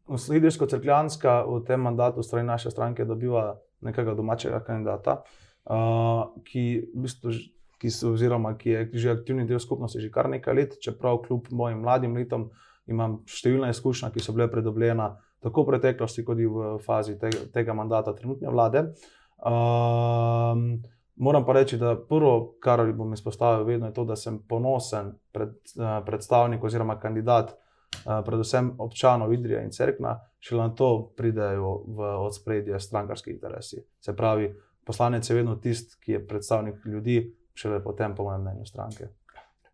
Slidersko-Crkljanska 0.08 1.42
v 1.46 1.61
tem 1.66 1.80
mandatu 1.80 2.22
strani 2.22 2.48
naše 2.48 2.70
stranke 2.70 3.04
dobiva 3.04 3.61
nekega 3.80 4.14
domačega 4.18 4.61
kandidata, 4.66 5.22
uh, 5.70 6.34
ki, 6.44 6.64
v 6.94 7.04
bistvu, 7.04 7.37
ki, 7.78 7.92
so, 7.94 8.12
oziroma, 8.16 8.56
ki 8.58 8.74
je 8.74 8.88
že 8.92 9.14
aktivni 9.14 9.46
del 9.46 9.62
skupnosti 9.62 10.00
že 10.02 10.11
kar 10.11 10.28
nekaj 10.28 10.54
let, 10.54 10.80
čeprav 10.82 11.22
kljub 11.26 11.52
mojim 11.54 11.84
mladim 11.87 12.16
letom 12.18 12.50
imam 12.88 13.22
številna 13.28 13.70
izkušnja, 13.70 14.11
ki 14.11 14.24
so 14.24 14.34
bile 14.34 14.48
predobljena 14.50 15.12
tako 15.44 15.62
v 15.62 15.76
preteklosti, 15.76 16.24
kot 16.26 16.34
tudi 16.34 16.50
v 16.50 16.74
fazi 16.82 17.14
tega, 17.20 17.46
tega 17.54 17.76
mandata 17.76 18.16
trenutne 18.16 18.50
vlade. 18.50 18.88
Uh, 18.88 19.18
Um, 19.38 20.82
moram 21.18 21.44
pa 21.46 21.52
reči, 21.52 21.78
da 21.78 21.96
prvo, 22.09 22.57
kar 22.61 22.92
bom 22.92 23.12
izpostavil, 23.12 23.66
vedno 23.66 23.87
je 23.87 23.94
to, 23.94 24.04
da 24.04 24.16
sem 24.16 24.38
ponosen 24.48 25.12
pred, 25.33 25.50
uh, 25.76 25.98
predstavnik 26.07 26.64
oziroma 26.64 26.98
kandidat, 26.98 27.52
uh, 27.52 28.20
predvsem 28.26 28.72
občanov 28.78 29.33
Idrija 29.33 29.62
in 29.62 29.70
Cerkna, 29.72 30.18
šele 30.38 30.68
na 30.68 30.74
to 30.74 31.12
pridejo 31.16 31.74
v 31.87 32.12
odspredje 32.26 32.81
strankarski 32.81 33.31
interesi. 33.31 33.83
Se 34.00 34.16
pravi, 34.16 34.52
poslanec 34.87 35.31
je 35.31 35.37
vedno 35.37 35.57
tisti, 35.57 35.96
ki 36.00 36.12
je 36.12 36.26
predstavnik 36.26 36.85
ljudi, 36.85 37.35
šele 37.54 37.83
potem, 37.85 38.14
po 38.14 38.24
mojem 38.24 38.42
mnenju, 38.42 38.66
stranke. 38.66 39.09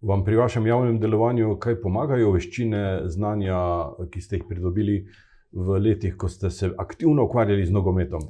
Vam 0.04 0.24
pri 0.24 0.36
vašem 0.36 0.66
javnem 0.66 0.98
delovanju 1.00 1.54
kaj 1.60 1.78
pomagajo 1.80 2.32
veščine, 2.34 3.08
znanja, 3.08 3.60
ki 4.12 4.20
ste 4.20 4.36
jih 4.36 4.44
pridobili? 4.48 4.98
V 5.54 5.78
letih, 5.78 6.16
ko 6.18 6.28
ste 6.28 6.50
se 6.50 6.70
aktivno 6.78 7.24
ukvarjali 7.24 7.66
z 7.66 7.72
nogometom. 7.72 8.22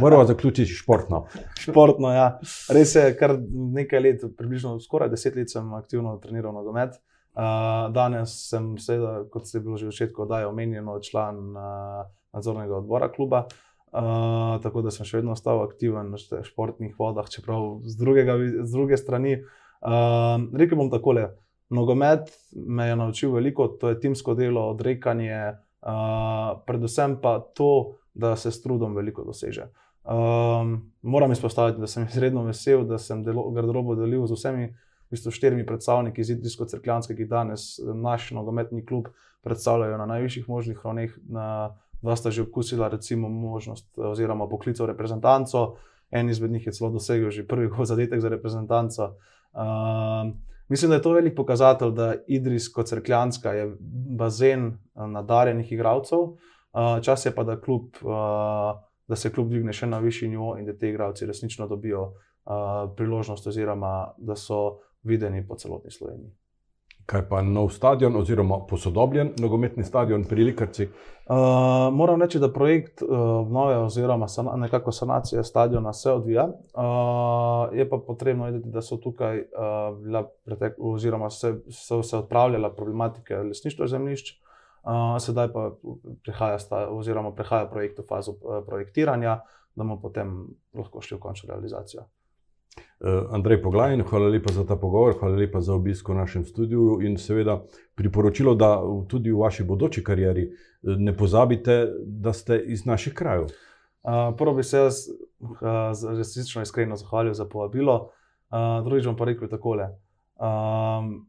Moramo 0.00 0.24
zaključiti 0.24 0.70
športno. 0.76 1.24
športno, 1.60 2.12
ja. 2.12 2.38
Res 2.68 2.94
je, 2.94 3.08
kar 3.16 3.38
nekaj 3.50 4.00
let, 4.00 4.24
približno 4.36 4.76
skoraj 4.80 5.10
deset 5.12 5.36
let 5.36 5.50
sem 5.50 5.74
aktivno 5.74 6.16
treniral 6.22 6.54
nogomet. 6.54 6.98
Uh, 7.36 7.92
danes 7.92 8.32
sem, 8.48 8.74
seveda, 8.80 9.26
kot 9.32 9.48
ste 9.48 9.60
bili 9.60 9.76
že 9.76 9.88
v 9.88 9.92
začetku, 9.92 10.24
da 10.24 10.40
je 10.40 10.48
omenjeno 10.48 10.96
član 11.04 11.40
uh, 11.52 12.06
nadzornega 12.32 12.78
odbora 12.78 13.10
kluba. 13.12 13.46
Uh, 13.92 14.56
tako 14.64 14.82
da 14.84 14.92
sem 14.92 15.08
še 15.08 15.20
vedno 15.20 15.32
ostal 15.36 15.62
aktiven 15.64 16.12
na 16.12 16.20
športnih 16.20 16.96
vodah, 16.98 17.28
čeprav 17.32 17.82
z, 17.84 17.96
drugega, 18.00 18.36
z 18.64 18.70
druge 18.72 18.96
strani. 19.00 19.40
Uh, 19.84 20.48
rekel 20.56 20.80
bom 20.80 20.90
takole: 20.92 21.30
nogomet 21.72 22.32
me 22.56 22.88
je 22.88 22.96
naučil 22.96 23.32
veliko, 23.32 23.68
to 23.68 23.92
je 23.92 24.00
timsko 24.00 24.34
delo, 24.34 24.70
odrekanje, 24.72 25.56
predvsem 26.66 27.18
pa 27.22 27.38
to, 27.54 27.96
da 28.14 28.36
se 28.36 28.50
s 28.50 28.62
trudom 28.62 28.94
veliko 28.96 29.24
doseže. 29.24 29.68
Um, 30.06 30.92
moram 31.02 31.32
izpostaviti, 31.32 31.80
da 31.80 31.86
sem 31.86 32.06
izredno 32.06 32.42
vesel, 32.46 32.84
da 32.86 32.98
sem 32.98 33.24
garderobo 33.24 33.94
delil 33.94 34.26
z 34.26 34.38
vsemi 34.38 34.66
v 34.66 35.10
bistvu, 35.10 35.30
štirimi 35.34 35.66
predstavniki 35.66 36.20
iz 36.20 36.30
Idrijsko-Crkljanske, 36.30 37.16
ki 37.16 37.26
danes 37.30 37.76
naš 37.94 38.30
nogometni 38.30 38.84
klub 38.86 39.10
predstavljajo 39.42 39.98
na 39.98 40.06
najvišjih 40.06 40.48
možnih 40.48 40.80
ravneh. 40.84 41.18
Dva 42.02 42.16
sta 42.16 42.30
že 42.30 42.42
okusila, 42.46 42.88
recimo, 42.88 43.28
možnost 43.28 43.98
oziroma 43.98 44.48
poklic 44.48 44.80
v 44.80 44.86
reprezentanco, 44.92 45.76
en 46.10 46.30
izmed 46.30 46.50
njih 46.50 46.66
je 46.66 46.72
celo 46.72 46.90
dosegel 46.90 47.30
že 47.30 47.46
prvi 47.46 47.70
zadetek 47.84 48.20
za 48.20 48.28
reprezentanco. 48.28 49.14
Um, 49.52 50.36
Mislim, 50.68 50.88
da 50.88 50.94
je 50.94 51.02
to 51.02 51.12
velik 51.12 51.36
pokazatelj, 51.36 51.90
da 51.90 52.14
Idrijsko-Crkljanska 52.26 53.50
je 53.50 53.76
bazen 54.18 54.66
eh, 54.66 55.06
nadarjenih 55.06 55.72
igralcev, 55.72 56.18
eh, 56.18 57.02
čas 57.02 57.26
je 57.26 57.34
pa, 57.34 57.44
da, 57.44 57.60
klub, 57.60 57.88
eh, 57.94 58.80
da 59.08 59.16
se 59.16 59.32
klub 59.32 59.48
dvigne 59.48 59.72
še 59.72 59.86
na 59.86 59.98
višji 59.98 60.28
nivo 60.28 60.56
in 60.58 60.66
da 60.66 60.76
te 60.78 60.90
igralci 60.90 61.26
resnično 61.26 61.68
dobijo 61.68 62.12
priložnost, 62.96 63.46
oziroma 63.46 64.14
da 64.18 64.36
so 64.36 64.78
videni 65.02 65.40
po 65.48 65.56
celotni 65.58 65.90
Sloveniji. 65.90 66.30
Kaj 67.06 67.22
pa 67.28 67.38
nov 67.42 67.68
stadion, 67.70 68.16
oziroma 68.18 68.56
posodobljen 68.66 69.28
nogometni 69.38 69.84
stadion 69.84 70.24
pri 70.26 70.44
Likarci? 70.44 70.88
Uh, 71.26 71.36
moram 71.94 72.22
reči, 72.22 72.40
da 72.42 72.48
projekt 72.52 73.02
uh, 73.02 73.10
obnove 73.42 73.76
oziroma 73.78 74.28
sana, 74.28 74.56
nekako 74.56 74.92
sanacije 74.92 75.44
stadiona 75.44 75.92
se 75.92 76.10
odvija. 76.12 76.48
Uh, 76.48 77.76
je 77.78 77.88
pa 77.88 77.98
potrebno 78.06 78.44
vedeti, 78.44 78.68
da 78.74 78.82
so 78.82 78.96
tukaj 78.96 79.38
uh, 79.38 79.46
bila 80.02 80.24
pretek, 80.44 80.74
oziroma 80.78 81.30
se, 81.30 81.54
so 81.70 82.02
se 82.02 82.16
odpravljala 82.16 82.72
problematike 82.74 83.36
lesništva 83.36 83.86
zemljišč, 83.86 84.34
uh, 84.82 85.16
sedaj 85.22 85.52
pa 85.52 85.70
prihaja, 86.24 86.58
sta, 86.58 86.88
oziroma 86.90 87.34
prihaja 87.34 87.70
projekt 87.70 87.98
v 87.98 88.08
fazo 88.08 88.34
uh, 88.34 88.64
projektiranja, 88.66 89.40
da 89.76 89.82
bomo 89.84 90.00
potem 90.02 90.46
lahko 90.74 91.00
šli 91.00 91.16
v 91.16 91.20
končno 91.20 91.54
realizacijo. 91.54 92.08
Eh, 93.00 93.26
Andrej 93.30 93.62
Poglajn, 93.62 94.02
hvala 94.02 94.28
lepa 94.28 94.52
za 94.52 94.64
ta 94.66 94.76
pogovor, 94.76 95.14
hvala 95.20 95.36
lepa 95.36 95.60
za 95.60 95.74
obisk 95.74 96.08
v 96.08 96.14
našem 96.14 96.44
studiu 96.44 97.02
in 97.02 97.18
seveda 97.20 97.58
priporočilo, 97.94 98.54
da 98.54 98.80
tudi 99.08 99.32
v 99.32 99.36
vaši 99.36 99.64
bodoči 99.64 100.04
karieri 100.04 100.46
eh, 100.48 100.96
ne 100.96 101.16
pozabite, 101.16 101.92
da 102.06 102.32
ste 102.32 102.56
iz 102.56 102.86
naših 102.86 103.14
krajev. 103.14 103.52
Uh, 104.06 104.36
prvo 104.38 104.54
bi 104.54 104.62
se 104.62 104.78
jaz 104.78 104.94
uh, 105.40 105.58
resnično 106.16 106.62
iskreno 106.62 106.96
zahvalil 106.96 107.34
za 107.34 107.44
povabilo, 107.44 108.12
uh, 108.50 108.84
drugič 108.84 109.06
bom 109.06 109.16
pa 109.16 109.24
rekel 109.24 109.48
takole. 109.50 109.88
Um, 110.38 111.26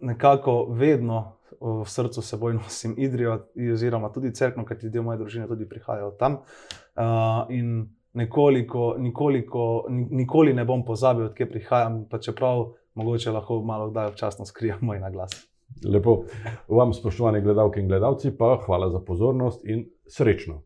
nekako 0.00 0.66
vedno 0.74 1.38
v 1.60 1.84
srcu 1.86 2.22
seboj 2.22 2.54
nosim 2.54 2.94
Idrijo, 2.98 3.46
oziroma 3.72 4.10
tudi 4.12 4.34
crkno, 4.34 4.64
kajti 4.64 4.90
del 4.90 5.02
moje 5.02 5.18
družine 5.18 5.46
tudi 5.46 5.68
prihajajo 5.68 6.10
tam. 6.18 6.42
Uh, 6.98 7.46
nekoliko, 8.12 8.94
nikoliko, 8.98 9.84
nikoli 9.90 10.54
ne 10.54 10.64
bom 10.64 10.84
pozabil, 10.84 11.24
odkje 11.24 11.50
prihajam, 11.50 12.04
pa 12.10 12.18
čeprav 12.18 12.64
mogoče 12.94 13.30
lahko 13.30 13.60
malo 13.62 13.90
kdaj 13.90 14.06
občasno 14.06 14.46
skrijem 14.46 14.78
moj 14.80 15.00
naglas. 15.00 15.30
Lepo. 15.84 16.22
Vam, 16.68 16.92
spoštovani 16.92 17.40
gledalke 17.40 17.80
in 17.80 17.88
gledalci, 17.88 18.32
pa 18.38 18.56
hvala 18.66 18.90
za 18.90 19.00
pozornost 19.00 19.64
in 19.64 19.84
srečno. 20.06 20.62